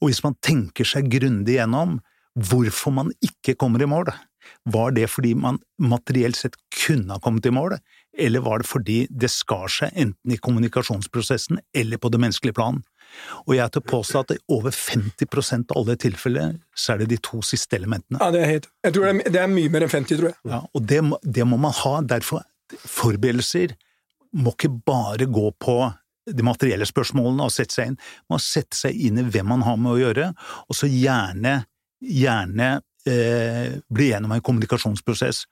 Og 0.00 0.08
hvis 0.08 0.22
man 0.24 0.36
tenker 0.44 0.88
seg 0.88 1.10
grundig 1.12 1.58
gjennom 1.58 1.98
hvorfor 2.36 2.92
man 2.92 3.12
ikke 3.24 3.56
kommer 3.60 3.84
i 3.84 3.88
mål, 3.88 4.10
var 4.70 4.92
det 4.94 5.08
fordi 5.10 5.34
man 5.38 5.58
materielt 5.82 6.38
sett 6.38 6.56
kunne 6.84 7.16
ha 7.16 7.22
kommet 7.22 7.48
i 7.48 7.54
mål, 7.54 7.76
eller 8.16 8.44
var 8.44 8.62
det 8.62 8.68
fordi 8.68 8.98
det 9.10 9.30
skar 9.32 9.68
seg 9.72 9.96
enten 9.96 10.32
i 10.32 10.40
kommunikasjonsprosessen 10.40 11.60
eller 11.76 12.00
på 12.00 12.12
det 12.12 12.20
menneskelige 12.22 12.56
plan? 12.56 12.80
Og 13.46 13.54
jeg 13.56 13.72
tør 13.74 13.84
påstå 13.92 14.22
at 14.24 14.34
i 14.34 14.38
over 14.52 14.74
50% 14.74 15.72
av 15.72 15.80
alle 15.80 15.96
tilfeller 16.00 16.56
så 16.76 16.94
er 16.94 17.02
det 17.02 17.10
de 17.14 17.20
to 17.24 17.42
siste 17.46 17.78
elementene. 17.78 18.20
Ja, 18.20 18.30
det 18.34 18.42
er 18.42 18.52
helt, 18.54 18.70
jeg 18.86 18.96
tror 18.96 19.06
det 19.08 19.14
er, 19.14 19.34
det 19.36 19.42
er 19.42 19.52
mye 19.52 19.72
mer 19.72 19.86
enn 19.86 19.94
50, 19.94 20.20
tror 20.20 20.30
jeg. 20.30 20.38
Ja, 20.50 20.62
og 20.66 20.88
det, 20.92 21.02
det 21.38 21.46
må 21.48 21.60
man 21.60 21.76
ha. 21.82 21.94
Derfor 22.16 22.44
forberedelser 22.74 23.76
må 24.36 24.52
ikke 24.56 24.72
bare 24.86 25.28
gå 25.30 25.50
på 25.62 25.78
de 26.26 26.42
materielle 26.42 26.86
spørsmålene 26.88 27.46
og 27.46 27.54
sette 27.54 27.78
seg 27.78 27.92
inn. 27.92 28.00
Man 28.26 28.36
må 28.36 28.42
sette 28.42 28.78
seg 28.78 28.98
inn 28.98 29.20
i 29.22 29.26
hvem 29.30 29.48
man 29.54 29.64
har 29.66 29.78
med 29.78 29.94
å 29.94 30.00
gjøre, 30.00 30.30
og 30.66 30.78
så 30.78 30.90
gjerne, 30.90 31.60
gjerne 32.02 32.70
eh, 33.10 33.76
bli 33.92 34.08
gjennom 34.10 34.34
en 34.34 34.42
kommunikasjonsprosess. 34.44 35.44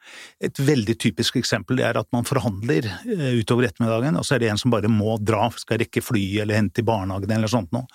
Et 0.44 0.60
veldig 0.60 0.96
typisk 1.00 1.38
eksempel 1.40 1.82
er 1.84 1.98
at 2.00 2.08
man 2.14 2.26
forhandler 2.28 2.88
eh, 2.88 3.40
utover 3.40 3.68
ettermiddagen, 3.68 4.18
og 4.20 4.26
så 4.26 4.36
er 4.36 4.44
det 4.44 4.52
en 4.52 4.60
som 4.60 4.74
bare 4.74 4.90
må 4.92 5.16
dra, 5.22 5.48
skal 5.60 5.80
rekke 5.82 6.02
fly 6.04 6.24
eller 6.44 6.60
hente 6.60 6.82
i 6.82 6.86
barnehagen 6.86 7.36
eller 7.36 7.50
sånt 7.50 7.72
noe. 7.74 7.88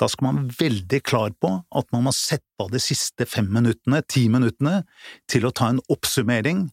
Da 0.00 0.08
skal 0.10 0.28
man 0.28 0.42
være 0.44 0.60
veldig 0.64 1.02
klar 1.06 1.34
på 1.40 1.52
at 1.60 1.90
man 1.94 2.08
må 2.08 2.14
sette 2.16 2.42
av 2.62 2.72
de 2.72 2.82
siste 2.82 3.26
fem 3.28 3.48
minuttene, 3.52 4.02
ti 4.08 4.26
minuttene, 4.32 4.82
til 5.30 5.46
å 5.48 5.54
ta 5.54 5.72
en 5.72 5.82
oppsummering 5.92 6.68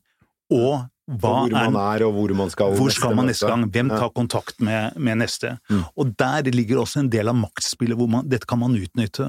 og 0.51 0.87
hvor 1.19 1.49
man 1.51 1.75
er, 1.75 2.05
og 2.05 2.13
hvor 2.15 2.31
man 2.37 2.51
skal 2.53 2.75
hvor 2.77 2.91
skal 2.93 3.15
man 3.17 3.27
neste 3.27 3.49
gang? 3.49 3.65
Hvem 3.73 3.89
tar 3.91 4.11
kontakt 4.15 4.61
med, 4.63 4.95
med 4.95 5.19
neste? 5.19 5.57
Mm. 5.71 5.81
Og 5.99 6.13
der 6.19 6.51
ligger 6.53 6.83
også 6.83 7.01
en 7.01 7.09
del 7.11 7.31
av 7.31 7.35
maktspillet 7.39 7.99
hvor 7.99 8.07
man, 8.11 8.29
dette 8.31 8.47
kan 8.47 8.61
man 8.61 8.77
utnytte. 8.77 9.27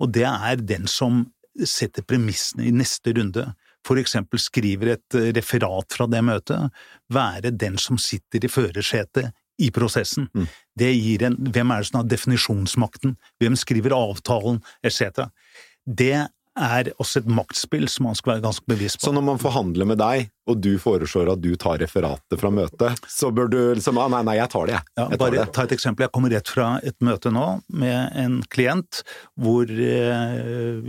Og 0.00 0.10
det 0.14 0.26
er 0.26 0.64
den 0.64 0.88
som 0.90 1.28
setter 1.66 2.06
premissene 2.06 2.66
i 2.68 2.72
neste 2.74 3.14
runde. 3.16 3.46
For 3.86 4.00
eksempel 4.00 4.40
skriver 4.42 4.94
et 4.94 5.18
eh, 5.18 5.30
referat 5.36 5.96
fra 5.96 6.06
det 6.10 6.22
møtet, 6.24 6.82
være 7.12 7.52
den 7.56 7.78
som 7.80 7.98
sitter 8.00 8.44
i 8.44 8.50
førersetet 8.50 9.32
i 9.60 9.70
prosessen. 9.74 10.28
Mm. 10.34 10.48
Det 10.78 10.90
gir 10.94 11.24
en 11.26 11.38
Hvem 11.52 11.72
er 11.72 11.82
det 11.82 11.90
som 11.90 12.00
har 12.00 12.10
definisjonsmakten? 12.10 13.16
Hvem 13.40 13.56
skriver 13.60 13.96
avtalen, 13.96 14.60
etc. 14.86 15.26
Det 15.84 16.28
er 16.58 16.90
også 16.98 17.20
et 17.22 17.28
maktspill 17.30 17.86
som 17.88 18.08
man 18.08 18.16
skal 18.18 18.34
være 18.34 18.42
ganske 18.44 18.64
bevisst 18.68 18.98
på. 18.98 19.06
Så 19.06 19.12
når 19.14 19.22
man 19.22 19.38
forhandler 19.40 19.86
med 19.86 20.00
deg, 20.00 20.30
og 20.50 20.58
du 20.58 20.72
foreslår 20.82 21.30
at 21.34 21.42
du 21.42 21.52
tar 21.60 21.78
referatet 21.82 22.40
fra 22.40 22.50
møtet, 22.50 22.98
så 23.08 23.30
bør 23.34 23.50
du 23.52 23.58
liksom 23.78 24.00
ah, 24.02 24.08
Nei, 24.10 24.22
nei, 24.26 24.36
jeg 24.40 24.50
tar 24.50 24.66
det, 24.66 24.74
jeg. 24.74 24.84
Ja, 24.98 25.04
jeg 25.04 25.18
tar 25.18 25.22
bare 25.22 25.36
det. 25.36 25.44
ta 25.54 25.66
et 25.68 25.74
eksempel. 25.76 26.06
Jeg 26.08 26.14
kommer 26.16 26.34
rett 26.34 26.50
fra 26.50 26.68
et 26.82 26.98
møte 27.06 27.30
nå 27.34 27.46
med 27.70 28.18
en 28.18 28.40
klient 28.50 29.02
hvor 29.38 29.70
eh, 29.70 30.80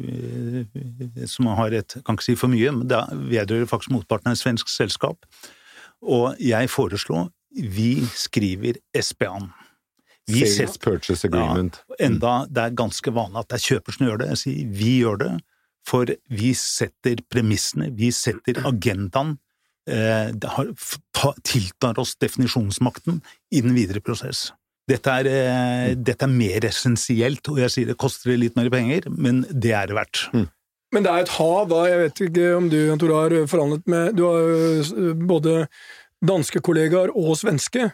Som 1.29 1.51
har 1.53 1.75
et 1.77 1.97
Kan 2.01 2.17
ikke 2.17 2.31
si 2.31 2.37
for 2.39 2.49
mye, 2.51 2.73
men 2.73 2.89
det 2.89 3.01
vedrører 3.29 3.69
faktisk 3.69 3.93
motparten 3.93 4.31
av 4.31 4.37
et 4.37 4.41
svensk 4.41 4.71
selskap. 4.71 5.29
Og 6.01 6.33
jeg 6.41 6.71
foreslo 6.73 7.27
vi 7.51 8.07
skriver 8.15 8.79
SPA-en. 8.95 9.49
Sales 10.31 10.77
Purchase 10.77 11.27
Agreement. 11.27 11.81
Enda 11.99 12.45
det 12.47 12.63
er 12.63 12.75
ganske 12.77 13.11
vanlig 13.11 13.41
at 13.41 13.49
det 13.51 13.57
er 13.57 13.65
kjøper 13.73 13.95
som 13.95 14.05
gjør 14.07 14.21
det. 14.21 14.27
Jeg 14.31 14.41
sier 14.41 14.75
vi 14.79 14.91
gjør 15.01 15.19
det, 15.19 15.31
for 15.87 16.05
vi 16.29 16.53
setter 16.57 17.21
premissene, 17.31 17.89
vi 17.97 18.11
setter 18.15 18.61
agendaen. 18.67 19.37
Eh, 19.89 20.29
har, 20.55 20.67
ta, 21.17 21.31
tiltar 21.43 21.97
oss 21.99 22.13
definisjonsmakten 22.21 23.21
i 23.51 23.61
den 23.65 23.73
videre 23.75 23.99
prosess. 23.99 24.51
Dette 24.87 25.13
er, 25.21 25.27
eh, 25.29 25.95
dette 25.95 26.27
er 26.27 26.31
mer 26.31 26.65
essensielt, 26.67 27.47
og 27.49 27.57
jeg 27.63 27.73
sier 27.73 27.89
det 27.89 27.97
koster 27.97 28.37
litt 28.37 28.55
mer 28.55 28.69
penger, 28.69 29.07
men 29.09 29.41
det 29.49 29.71
er 29.73 29.87
det 29.89 29.97
verdt. 29.97 30.27
Men 30.91 31.03
det 31.05 31.11
er 31.11 31.23
et 31.23 31.33
hav, 31.37 31.67
da. 31.71 31.85
Jeg 31.87 31.99
vet 32.03 32.21
ikke 32.27 32.47
om 32.57 32.69
du, 32.69 32.77
Jan 32.89 32.99
Tore, 32.99 33.17
har 33.23 33.47
forhandlet 33.47 33.85
med 33.87 34.15
Du 34.19 34.25
har 34.27 34.39
jo 34.43 35.13
både 35.15 35.67
danske 36.21 36.61
kollegaer 36.61 37.13
og 37.15 37.33
svenske. 37.39 37.91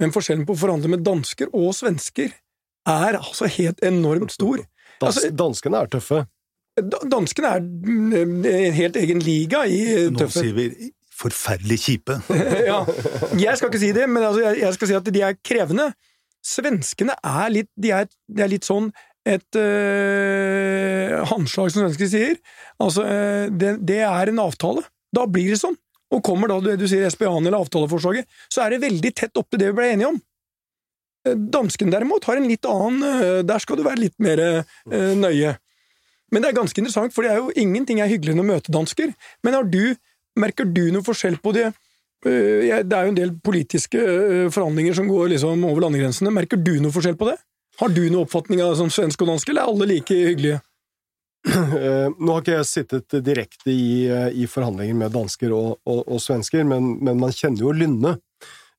Men 0.00 0.10
forskjellen 0.14 0.46
på 0.48 0.56
å 0.56 0.58
forhandle 0.58 0.88
med 0.88 1.04
dansker 1.04 1.50
og 1.52 1.74
svensker 1.76 2.32
er 2.88 3.18
altså 3.18 3.46
helt 3.58 3.82
enormt 3.84 4.32
stor. 4.32 4.64
Dans, 5.02 5.14
Altså- 5.16 5.30
danskene 5.36 5.82
er 5.82 5.86
tøffe. 5.92 6.26
Da- 6.80 7.02
Danskene 7.12 7.50
er 7.58 7.60
mm, 7.60 8.44
en 8.48 8.72
helt 8.76 8.96
egen 8.96 9.20
liga 9.20 9.64
i 9.68 10.08
Nå 10.12 10.28
sier 10.32 10.54
vi 10.56 10.92
forferdelig 11.22 11.78
kjipe. 11.84 12.16
ja. 12.70 12.80
Jeg 13.38 13.58
skal 13.58 13.68
ikke 13.68 13.80
si 13.82 13.92
det, 13.94 14.08
men 14.10 14.24
altså, 14.26 14.54
jeg, 14.56 14.74
skal 14.74 14.88
si 14.90 14.96
at 14.98 15.10
de 15.14 15.22
er 15.22 15.36
krevende. 15.44 15.90
Svenskene 16.42 17.14
er 17.22 17.52
litt 17.54 17.68
De 17.78 17.92
er, 17.94 18.08
de 18.26 18.42
er 18.42 18.50
litt 18.50 18.66
sånn 18.66 18.90
et 19.22 19.54
øh, 19.54 21.20
håndslag, 21.30 21.70
som 21.70 21.84
svensker 21.84 22.08
sier. 22.10 22.40
Altså, 22.82 23.04
øh, 23.06 23.52
det, 23.54 23.76
det 23.86 24.00
er 24.02 24.32
en 24.32 24.40
avtale. 24.42 24.82
Da 25.14 25.28
blir 25.30 25.52
det 25.52 25.60
sånn. 25.60 25.76
Og 26.12 26.24
kommer 26.26 26.50
da 26.50 26.58
det 26.64 26.74
du 26.80 26.88
sier 26.90 27.06
SPA-en 27.12 27.46
eller 27.46 27.62
avtaleforslaget, 27.62 28.26
så 28.52 28.64
er 28.64 28.74
det 28.74 28.82
veldig 28.82 29.12
tett 29.16 29.38
opp 29.38 29.46
til 29.52 29.62
det 29.62 29.70
vi 29.70 29.76
ble 29.78 29.92
enige 29.94 30.10
om. 30.10 30.18
Eh, 31.28 31.38
Dansken 31.54 31.94
derimot 31.94 32.26
har 32.26 32.40
en 32.40 32.48
litt 32.50 32.66
annen 32.66 33.46
Der 33.46 33.62
skal 33.62 33.78
du 33.78 33.86
være 33.86 34.02
litt 34.02 34.18
mer 34.22 34.42
øh, 34.42 35.14
nøye. 35.22 35.54
Men 36.32 36.42
det 36.42 36.50
er 36.50 36.56
ganske 36.56 36.80
interessant, 36.80 37.12
for 37.14 37.26
det 37.26 37.32
er 37.34 37.40
jo 37.42 37.52
ingenting 37.60 38.00
er 38.00 38.10
hyggelig 38.10 38.34
enn 38.34 38.42
å 38.42 38.48
møte 38.48 38.72
dansker. 38.72 39.12
Men 39.44 39.58
du, 39.70 39.94
merker 40.40 40.64
du 40.64 40.86
noe 40.94 41.04
forskjell 41.04 41.36
på 41.44 41.52
det? 41.56 41.68
Øh, 42.24 42.82
Det 42.82 42.96
er 42.96 43.04
jo 43.04 43.12
en 43.12 43.20
del 43.20 43.34
politiske 43.44 44.00
øh, 44.00 44.50
forhandlinger 44.50 44.94
som 44.94 45.08
går 45.08 45.34
liksom 45.34 45.64
over 45.64 45.84
landegrensene. 45.84 46.32
Merker 46.32 46.56
du 46.56 46.78
noe 46.80 46.94
forskjell 46.94 47.18
på 47.20 47.28
det? 47.28 47.36
Har 47.80 47.88
du 47.88 48.02
noen 48.04 48.24
oppfatning 48.24 48.60
av 48.62 48.72
det 48.72 48.80
som 48.82 48.90
svensk 48.92 49.22
og 49.24 49.32
dansk, 49.32 49.48
eller 49.48 49.62
er 49.62 49.72
alle 49.72 49.88
like 49.94 50.20
hyggelige? 50.28 50.60
Eh, 51.42 52.08
Nå 52.22 52.34
har 52.36 52.42
ikke 52.44 52.52
jeg 52.54 52.66
sittet 52.68 53.14
direkte 53.26 53.72
i, 53.72 54.06
eh, 54.06 54.28
i 54.30 54.44
forhandlinger 54.46 54.94
med 54.94 55.10
dansker 55.10 55.50
og, 55.50 55.80
og, 55.82 56.04
og 56.06 56.20
svensker, 56.22 56.62
men, 56.62 56.92
men 57.02 57.18
man 57.18 57.34
kjenner 57.34 57.64
jo 57.64 57.72
lynnet. 57.74 58.20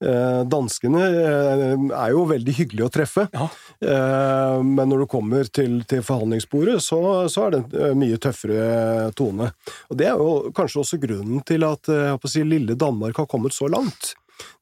Eh, 0.03 0.39
danskene 0.51 1.03
eh, 1.07 1.75
er 1.95 2.09
jo 2.11 2.25
veldig 2.27 2.55
hyggelige 2.57 2.87
å 2.89 2.91
treffe, 2.91 3.23
Ja. 3.31 3.45
eh, 3.79 4.57
men 4.63 4.89
når 4.91 5.03
du 5.05 5.07
kommer 5.13 5.47
til, 5.47 5.77
til 5.87 6.03
forhandlingsbordet, 6.03 6.81
så, 6.83 6.99
så 7.31 7.45
er 7.47 7.55
det 7.55 7.61
en 7.91 8.01
mye 8.01 8.19
tøffere 8.19 9.11
tone. 9.15 9.51
Og 9.89 9.97
Det 10.01 10.09
er 10.09 10.19
jo 10.19 10.51
kanskje 10.55 10.81
også 10.83 10.99
grunnen 11.03 11.39
til 11.47 11.63
at 11.67 11.87
si, 12.27 12.43
lille 12.43 12.75
Danmark 12.75 13.21
har 13.21 13.29
kommet 13.31 13.55
så 13.55 13.69
langt. 13.71 14.13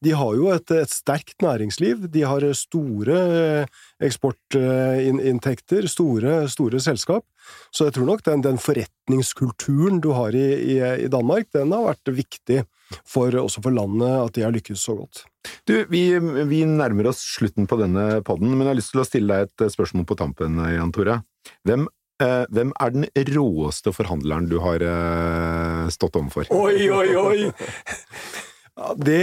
De 0.04 0.12
har 0.14 0.36
jo 0.36 0.50
et, 0.54 0.70
et 0.76 0.92
sterkt 0.92 1.42
næringsliv, 1.42 2.04
de 2.12 2.22
har 2.28 2.44
store 2.60 3.66
eksportinntekter, 4.04 5.88
store, 5.90 6.36
store 6.52 6.82
selskap. 6.84 7.26
Så 7.74 7.88
jeg 7.88 7.96
tror 7.96 8.10
nok 8.12 8.24
den, 8.28 8.44
den 8.46 8.60
forretningskulturen 8.62 10.02
du 10.04 10.12
har 10.18 10.36
i, 10.38 10.48
i, 10.76 10.78
i 11.06 11.10
Danmark, 11.12 11.50
den 11.56 11.74
har 11.74 11.88
vært 11.94 12.14
viktig 12.20 12.62
for, 13.08 13.34
også 13.42 13.64
for 13.64 13.76
landet 13.76 14.12
at 14.18 14.36
de 14.38 14.46
har 14.46 14.54
lykkes 14.56 14.84
så 14.88 14.98
godt. 15.00 15.24
Du, 15.70 15.76
vi, 15.90 16.04
vi 16.50 16.62
nærmer 16.70 17.12
oss 17.12 17.24
slutten 17.38 17.70
på 17.70 17.80
denne 17.82 18.22
podden, 18.28 18.54
men 18.54 18.66
jeg 18.66 18.74
har 18.74 18.80
lyst 18.82 18.94
til 18.96 19.04
å 19.04 19.08
stille 19.08 19.40
deg 19.40 19.50
et 19.50 19.74
spørsmål 19.74 20.06
på 20.10 20.20
tampen, 20.20 20.62
Jan 20.70 20.94
Tore. 20.96 21.22
Hvem, 21.68 21.88
eh, 22.22 22.46
hvem 22.54 22.76
er 22.78 22.96
den 22.96 23.10
råeste 23.34 23.94
forhandleren 23.96 24.52
du 24.52 24.60
har 24.64 24.86
eh, 24.86 25.90
stått 25.94 26.20
overfor? 26.20 26.52
Oi, 26.54 26.88
oi, 26.90 27.10
oi! 27.18 27.52
Ja, 28.82 28.94
det, 28.96 29.18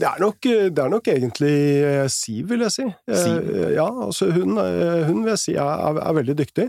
det, 0.00 0.06
er 0.08 0.18
nok, 0.20 0.42
det 0.42 0.82
er 0.82 0.90
nok 0.90 1.08
egentlig 1.08 1.54
eh, 1.86 2.08
Siv, 2.10 2.48
vil 2.50 2.64
jeg 2.66 2.74
si. 2.74 2.86
Eh, 3.06 3.20
Siv? 3.22 3.52
Ja, 3.76 3.86
altså 3.86 4.32
hun, 4.34 4.58
eh, 4.60 5.04
hun 5.06 5.22
vil 5.22 5.32
jeg 5.32 5.42
si 5.44 5.54
er, 5.54 5.84
er, 5.86 6.00
er 6.02 6.16
veldig 6.18 6.36
dyktig. 6.40 6.66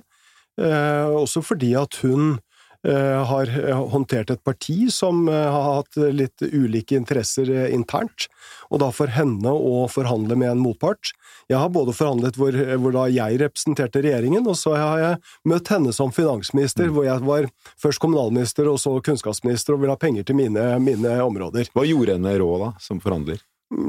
Eh, 0.62 1.08
også 1.18 1.42
fordi 1.46 1.74
at 1.78 1.98
hun 2.06 2.38
har 2.84 3.50
håndtert 3.92 4.30
et 4.32 4.44
parti 4.44 4.92
som 4.94 5.28
eh, 5.30 5.48
har 5.52 5.80
hatt 5.80 5.98
litt 6.14 6.42
ulike 6.42 6.98
interesser 6.98 7.50
eh, 7.50 7.74
internt, 7.74 8.28
og 8.70 8.82
da 8.84 8.92
for 8.96 9.12
henne 9.12 9.52
å 9.52 9.88
forhandle 9.92 10.38
med 10.40 10.52
en 10.54 10.62
motpart. 10.62 11.14
Jeg 11.48 11.60
har 11.62 11.72
både 11.74 11.96
forhandlet 11.96 12.38
hvor, 12.40 12.56
hvor 12.82 12.96
da 12.96 13.08
jeg 13.12 13.40
representerte 13.42 14.04
regjeringen, 14.04 14.48
og 14.48 14.58
så 14.60 14.76
har 14.76 15.04
jeg 15.04 15.20
møtt 15.48 15.72
henne 15.72 15.94
som 15.96 16.12
finansminister, 16.14 16.92
hvor 16.94 17.08
jeg 17.08 17.24
var 17.28 17.50
først 17.80 18.04
kommunalminister 18.04 18.70
og 18.72 18.82
så 18.84 18.98
kunnskapsminister 19.04 19.76
og 19.76 19.84
ville 19.84 19.96
ha 19.96 20.02
penger 20.02 20.28
til 20.28 20.40
mine, 20.40 20.70
mine 20.84 21.20
områder. 21.24 21.72
Hva 21.76 21.88
gjorde 21.88 22.18
henne 22.18 22.36
rå, 22.42 22.52
da, 22.66 22.74
som 22.84 23.02
forhandler? 23.04 23.40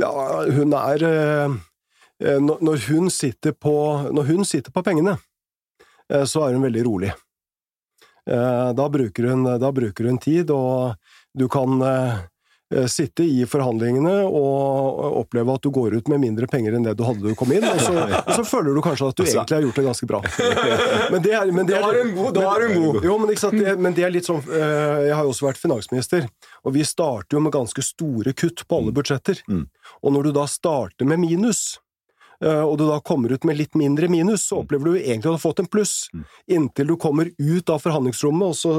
Ja, 0.01 0.13
hun 0.55 0.75
er 0.75 1.07
eh, 1.07 1.57
eh, 2.25 2.39
når, 2.43 2.85
hun 2.89 3.11
sitter 3.15 3.55
på, 3.55 3.75
når 4.15 4.31
hun 4.33 4.47
sitter 4.47 4.75
på 4.75 4.83
pengene, 4.87 5.19
eh, 6.11 6.25
så 6.27 6.47
er 6.47 6.57
hun 6.57 6.67
veldig 6.67 6.87
rolig. 6.87 7.13
Eh, 8.29 8.73
da, 8.77 8.89
bruker 8.93 9.31
hun, 9.33 9.45
da 9.59 9.71
bruker 9.73 10.05
hun 10.11 10.19
tid, 10.21 10.51
og 10.53 10.95
du 11.39 11.47
kan, 11.49 11.81
eh, 11.83 12.19
sitte 12.93 13.25
i 13.25 13.47
forhandlingene 13.49 14.27
og 14.29 14.99
oppleve 15.23 15.55
at 15.57 15.63
du 15.65 15.71
går 15.73 15.95
ut 15.97 16.11
med 16.13 16.21
mindre 16.21 16.45
penger 16.53 16.75
enn 16.77 16.85
det 16.85 16.93
du 16.99 17.05
hadde 17.07 17.23
da 17.25 17.31
du 17.33 17.39
kom 17.39 17.55
inn, 17.57 17.65
og 17.65 17.79
så, 17.81 17.95
og 17.97 18.35
så 18.37 18.45
føler 18.45 18.77
du 18.77 18.83
kanskje 18.85 19.09
at 19.09 19.17
du 19.17 19.23
Altså- 19.25 19.39
egentlig 19.39 19.57
har 19.57 19.65
gjort 19.65 19.79
det 19.81 19.85
ganske 19.87 20.09
bra. 20.11 20.21
Men 21.15 21.23
det 21.25 21.33
er, 21.33 21.53
men 21.57 21.65
det 21.71 21.79
Da 21.81 21.89
er 21.89 22.03
hun 22.05 22.13
god, 22.19 22.35
da 22.37 22.45
er 22.53 22.67
hun 22.69 22.77
god. 22.93 23.01
Jo, 23.09 23.17
men, 23.23 23.37
sant, 23.41 23.57
det, 23.57 23.79
men 23.81 23.97
det 23.97 24.05
er 24.05 24.13
litt 24.13 24.29
sånn 24.29 24.45
eh, 24.53 25.09
Jeg 25.09 25.15
har 25.17 25.25
jo 25.25 25.33
også 25.33 25.49
vært 25.49 25.63
finansminister, 25.63 26.29
og 26.65 26.75
vi 26.77 26.85
starter 26.85 27.39
jo 27.39 27.41
med 27.41 27.57
ganske 27.57 27.83
store 27.89 28.37
kutt 28.37 28.67
på 28.69 28.83
alle 28.83 28.93
budsjetter. 28.93 29.41
Mm. 29.49 29.65
Og 30.05 30.13
når 30.13 30.29
du 30.29 30.33
da 30.37 30.45
starter 30.45 31.09
med 31.09 31.25
minus, 31.25 31.79
og 32.47 32.77
du 32.79 32.85
da 32.87 33.01
kommer 33.03 33.33
ut 33.35 33.45
med 33.49 33.57
litt 33.59 33.75
mindre 33.79 34.09
minus, 34.09 34.45
så 34.47 34.61
opplever 34.63 34.93
du 34.93 34.99
egentlig 34.99 35.27
at 35.27 35.33
du 35.33 35.37
har 35.37 35.43
fått 35.43 35.63
en 35.65 35.67
pluss. 35.71 35.95
Mm. 36.15 36.25
Inntil 36.59 36.87
du 36.93 36.97
kommer 37.01 37.31
ut 37.35 37.71
av 37.75 37.83
forhandlingsrommet, 37.83 38.49
og 38.49 38.57
så 38.57 38.75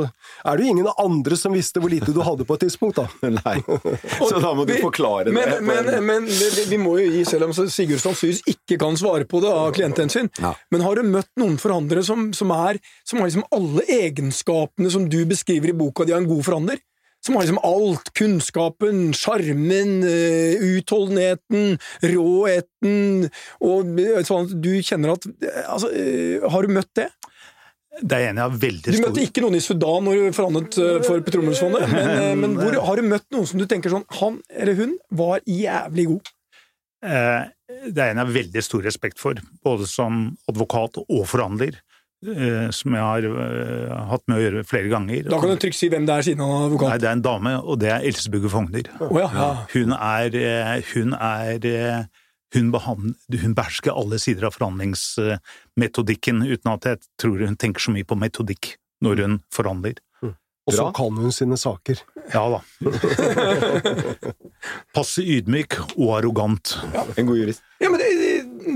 er 0.47 0.57
det 0.57 0.65
jo 0.65 0.75
ingen 0.75 0.87
andre 0.95 1.37
som 1.39 1.55
visste 1.55 1.81
hvor 1.83 1.91
lite 1.91 2.13
du 2.15 2.21
hadde 2.23 2.47
på 2.47 2.55
et 2.55 2.65
tidspunkt, 2.67 3.01
da. 3.01 3.07
Nei. 3.39 3.57
Så 4.29 4.39
da 4.39 4.53
må 4.55 4.65
du 4.69 4.75
forklare 4.79 5.27
det. 5.27 5.35
Men, 5.35 5.57
men, 5.67 5.91
men 6.05 6.27
vi, 6.29 6.65
vi 6.71 6.79
må 6.81 6.95
jo 7.01 7.09
gi, 7.11 7.25
selv 7.27 7.49
om 7.49 7.55
Sigurd 7.59 8.01
sannsynligvis 8.03 8.43
ikke 8.55 8.79
kan 8.81 8.97
svare 8.99 9.27
på 9.29 9.41
det 9.43 9.51
av 9.51 9.73
klienthensyn, 9.75 10.31
Ja. 10.39 10.53
men 10.71 10.83
har 10.85 10.95
du 10.99 11.07
møtt 11.07 11.29
noen 11.39 11.57
forhandlere 11.61 12.03
som, 12.05 12.29
som, 12.35 12.51
er, 12.55 12.79
som 13.07 13.19
har 13.19 13.29
liksom 13.29 13.45
alle 13.55 13.83
egenskapene 13.91 14.91
som 14.93 15.07
du 15.11 15.19
beskriver 15.29 15.71
i 15.73 15.75
boka 15.77 16.07
di 16.07 16.15
av 16.15 16.23
en 16.23 16.29
god 16.29 16.45
forhandler? 16.47 16.79
Som 17.25 17.35
har 17.35 17.43
liksom 17.43 17.59
alt. 17.63 18.13
Kunnskapen, 18.13 19.13
sjarmen, 19.13 20.03
eh, 20.07 20.61
utholdenheten, 20.77 21.77
råheten 22.01 23.29
og 23.59 23.99
eh, 23.99 24.21
sånn 24.27 24.47
at 24.47 24.55
du 24.63 24.71
kjenner 24.79 25.17
at 25.17 25.27
eh, 25.27 25.65
Altså, 25.67 25.91
har 26.53 26.65
du 26.65 26.75
møtt 26.79 26.91
det? 26.99 27.09
Det 27.99 28.15
er 28.15 28.29
en 28.29 28.39
jeg 28.39 28.45
har 28.45 28.57
veldig 28.61 28.85
Du 28.85 28.95
stor 28.95 29.09
møtte 29.09 29.23
ikke 29.25 29.43
noen 29.43 29.57
i 29.57 29.63
Sudan 29.63 30.05
når 30.07 30.19
du 30.19 30.35
forhandlet 30.37 30.77
for 31.03 31.23
Petroleumsfondet, 31.25 31.89
men, 31.95 32.43
men 32.45 32.57
hvor, 32.59 32.77
har 32.87 32.99
du 32.99 33.09
møtt 33.11 33.27
noen 33.35 33.49
som 33.49 33.59
du 33.59 33.65
tenker 33.67 33.91
sånn 33.91 34.05
Han 34.21 34.39
eller 34.55 34.77
hun 34.77 34.93
var 35.11 35.43
jævlig 35.43 36.05
god? 36.13 36.29
Det 36.99 38.03
er 38.03 38.13
en 38.13 38.19
jeg 38.19 38.23
har 38.23 38.31
veldig 38.35 38.63
stor 38.63 38.83
respekt 38.83 39.19
for, 39.19 39.39
både 39.63 39.87
som 39.87 40.29
advokat 40.51 41.01
og 41.01 41.21
forhandler, 41.27 41.77
som 42.19 42.95
jeg 42.95 42.99
har 42.99 43.23
eh, 43.23 43.91
hatt 44.11 44.25
med 44.27 44.35
å 44.35 44.41
gjøre 44.43 44.63
flere 44.67 44.89
ganger. 44.91 45.23
Da 45.29 45.39
kan 45.39 45.53
du 45.53 45.61
trygt 45.61 45.77
si 45.79 45.87
hvem 45.91 46.03
det 46.07 46.17
er 46.17 46.25
siden 46.27 46.43
han 46.43 46.65
er 46.67 46.75
Nei, 46.75 46.97
det 46.99 47.07
er 47.07 47.15
en 47.15 47.23
dame, 47.23 47.53
og 47.63 47.79
det 47.79 47.93
er 47.95 48.03
Else 48.09 48.31
Bugge 48.31 48.51
Fogner. 48.51 48.89
Oh, 48.99 49.15
ja, 49.15 49.29
ja. 49.31 49.47
Hun 49.71 49.95
er 49.95 50.35
eh, 50.35 50.83
Hun 50.91 51.15
er 51.15 51.69
eh, 51.69 52.01
hun, 52.57 52.73
hun 52.73 53.53
behersker 53.55 53.93
alle 53.93 54.17
sider 54.19 54.47
av 54.49 54.57
forhandlingsmetodikken, 54.57 56.41
uten 56.49 56.71
at 56.73 56.87
jeg 56.89 56.97
tror 57.21 57.45
hun 57.45 57.59
tenker 57.61 57.83
så 57.83 57.93
mye 57.93 58.07
på 58.09 58.17
metodikk 58.17 58.73
når 59.05 59.21
hun 59.23 59.35
forhandler. 59.53 60.01
Og 60.69 60.75
så 60.75 60.85
kan 60.93 61.17
hun 61.17 61.31
sine 61.33 61.57
saker. 61.57 62.01
Ja 62.29 62.43
da. 62.53 62.59
Passe 64.97 65.23
ydmyk 65.23 65.79
og 65.95 66.11
arrogant. 66.19 66.75
En 67.17 67.29
god 67.29 67.39
jurist. 67.39 67.63
ja 67.81 67.89
men 67.89 68.01
det, 68.01 68.09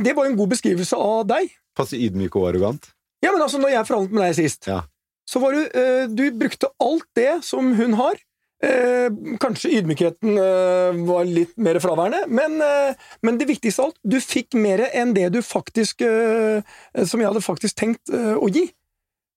det 0.05 0.15
var 0.17 0.25
jo 0.25 0.33
en 0.33 0.39
god 0.39 0.55
beskrivelse 0.55 0.97
av 0.97 1.27
deg. 1.29 1.53
Passe 1.77 1.99
ydmyk 1.99 2.33
og 2.39 2.49
arrogant. 2.49 2.89
Ja, 3.23 3.31
men 3.31 3.41
altså, 3.41 3.59
når 3.61 3.71
jeg 3.77 3.87
forhandlet 3.87 4.13
med 4.17 4.23
deg 4.27 4.35
sist, 4.41 4.67
Ja. 4.67 4.81
så 5.29 5.39
var 5.39 5.55
du 5.55 5.63
eh, 5.63 6.05
Du 6.11 6.25
brukte 6.35 6.69
alt 6.83 7.05
det 7.15 7.43
som 7.47 7.73
hun 7.77 7.93
har. 7.99 8.19
Eh, 8.63 9.09
kanskje 9.43 9.73
ydmykheten 9.79 10.37
eh, 10.39 10.99
var 11.07 11.25
litt 11.27 11.51
mer 11.59 11.79
fraværende, 11.83 12.21
men, 12.31 12.61
eh, 12.63 12.93
men 13.21 13.37
det 13.41 13.49
viktigste 13.49 13.81
av 13.83 13.89
alt, 13.91 13.97
du 14.07 14.15
fikk 14.23 14.55
mer 14.55 14.85
enn 14.93 15.11
det 15.15 15.25
du 15.35 15.41
faktisk 15.43 15.99
eh, 16.07 16.61
Som 17.03 17.19
jeg 17.19 17.27
hadde 17.27 17.43
faktisk 17.43 17.75
tenkt 17.75 18.13
eh, 18.13 18.35
å 18.39 18.47
gi. 18.47 18.69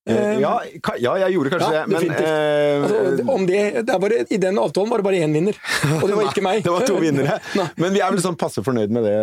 Eh, 0.06 0.38
Ja, 0.38 0.52
ja, 1.02 1.12
jeg 1.24 1.34
gjorde 1.34 1.50
kanskje 1.50 1.70
ja, 1.74 1.82
det, 1.82 1.96
men 1.96 2.10
eh, 2.14 2.84
Altså, 2.86 3.24
om 3.34 3.46
det, 3.48 3.62
det 3.88 3.96
bare, 4.04 4.20
I 4.30 4.38
den 4.38 4.58
avtalen 4.62 4.90
var 4.92 5.02
det 5.02 5.06
bare 5.08 5.22
én 5.26 5.32
vinner, 5.34 5.56
og 5.98 6.04
det 6.06 6.18
var 6.20 6.28
ikke 6.30 6.44
meg. 6.46 6.60
Det 6.62 6.74
var 6.74 6.84
to 6.86 6.98
vinnere. 7.02 7.38
Men 7.82 7.94
vi 7.96 8.02
er 8.04 8.12
vel 8.14 8.22
sånn 8.22 8.36
passe 8.38 8.62
fornøyd 8.62 8.92
med 8.94 9.06
det 9.08 9.16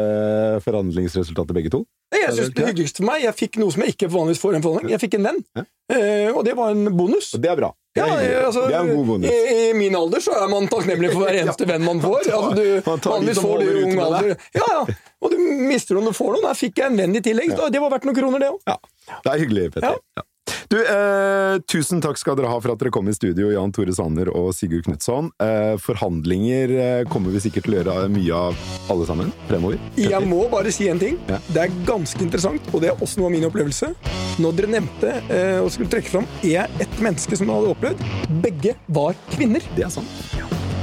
forhandlingsresultatet, 0.66 1.56
begge 1.56 1.72
to? 1.74 1.86
Jeg 2.14 2.34
synes 2.36 2.52
Det 2.54 2.68
hyggeligste 2.68 3.02
for 3.02 3.10
meg, 3.10 3.24
jeg 3.26 3.34
fikk 3.40 3.56
noe 3.62 3.74
som 3.74 3.82
jeg 3.86 3.96
ikke 3.96 4.10
vanligvis 4.14 4.42
får 4.44 4.58
en 4.60 4.66
forhandling. 4.66 4.92
Jeg 4.94 5.02
fikk 5.06 5.16
en 5.22 5.30
venn, 5.32 5.40
Ja. 5.58 5.64
Eh, 5.94 6.30
og 6.32 6.44
det 6.48 6.54
var 6.56 6.72
en 6.72 6.86
bonus. 6.96 7.32
Og 7.36 7.42
det 7.44 7.50
er 7.52 7.58
bra. 7.60 7.70
Ja, 7.98 8.06
altså, 8.48 8.64
det 8.70 8.74
er 8.74 8.86
en 8.88 8.92
god 8.96 9.06
bonus. 9.06 9.30
I, 9.30 9.56
I 9.70 9.74
min 9.78 9.96
alder 9.98 10.22
så 10.24 10.34
er 10.40 10.48
man 10.50 10.66
takknemlig 10.72 11.12
for 11.14 11.26
hver 11.26 11.36
eneste 11.44 11.68
venn 11.70 11.84
man 11.86 12.00
får. 12.04 12.28
Altså, 12.28 12.52
du, 12.58 12.64
Man 12.88 13.02
vanligvis 13.08 13.42
får 13.44 13.64
du 13.64 13.66
i 13.72 13.84
ung 13.88 14.00
alder. 14.04 14.30
Ja, 14.58 14.68
ja. 14.80 14.84
Og 15.24 15.34
du 15.34 15.38
mister 15.70 16.00
om 16.00 16.08
du 16.10 16.14
får 16.16 16.36
noen. 16.36 16.48
Her 16.50 16.58
fikk 16.60 16.82
jeg 16.82 16.92
en 16.94 17.02
venn 17.04 17.18
i 17.20 17.24
tillegg. 17.26 17.54
Det 17.56 17.82
var 17.84 17.94
verdt 17.96 18.08
noen 18.10 18.18
kroner, 18.18 18.46
det 18.46 18.52
òg. 18.56 18.62
Ja, 18.70 18.78
det 19.26 19.34
er 19.36 19.44
hyggelig, 19.44 19.66
Petter. 19.76 20.00
Ja. 20.18 20.26
Du, 20.74 20.80
eh, 20.82 21.60
tusen 21.70 22.02
takk 22.02 22.18
skal 22.18 22.34
dere 22.38 22.50
ha 22.50 22.58
for 22.58 22.74
at 22.74 22.82
dere 22.82 22.92
kom 22.94 23.06
i 23.06 23.14
studio, 23.14 23.52
Jan 23.54 23.72
Tore 23.76 23.94
Sanner 23.94 24.32
og 24.34 24.52
Sigurd 24.58 24.88
Knutson. 24.88 25.30
Eh, 25.44 25.76
forhandlinger 25.78 26.74
eh, 26.74 27.04
kommer 27.12 27.30
vi 27.36 27.44
sikkert 27.44 27.68
til 27.68 27.76
å 27.76 27.82
gjøre 27.84 28.10
mye 28.10 28.40
av 28.50 28.64
alle 28.90 29.06
sammen 29.06 29.30
fremover. 29.52 29.78
Jeg 30.00 30.26
må 30.30 30.48
bare 30.52 30.74
si 30.74 30.90
en 30.90 31.02
ting. 31.02 31.20
Ja. 31.30 31.38
Det 31.54 31.66
er 31.68 31.78
ganske 31.88 32.26
interessant, 32.26 32.74
og 32.74 32.82
det 32.82 32.90
er 32.90 33.06
også 33.06 33.22
noe 33.22 33.30
av 33.30 33.36
min 33.38 33.48
opplevelse. 33.48 33.94
Når 34.42 34.58
dere 34.58 34.74
nevnte 34.80 35.14
eh, 35.30 35.60
og 35.62 35.70
skulle 35.76 35.94
trekke 35.94 36.10
fram 36.16 36.26
er 36.42 36.72
et 36.82 37.00
menneske 37.04 37.38
som 37.38 37.54
hadde 37.54 37.76
opplevd, 37.76 38.02
begge 38.42 38.74
var 38.98 39.14
kvinner. 39.36 39.64
Det 39.78 39.86
er 39.86 39.94
sant. 39.94 40.26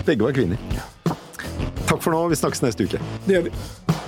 Begge 0.07 0.29
var 0.29 0.39
kvinner. 0.39 0.61
Takk 1.91 1.99
for 1.99 2.15
nå, 2.15 2.29
vi 2.31 2.39
snakkes 2.39 2.63
neste 2.63 2.87
uke. 2.87 3.03
Det 3.27 3.41
gjør 3.41 3.51
vi. 3.51 4.00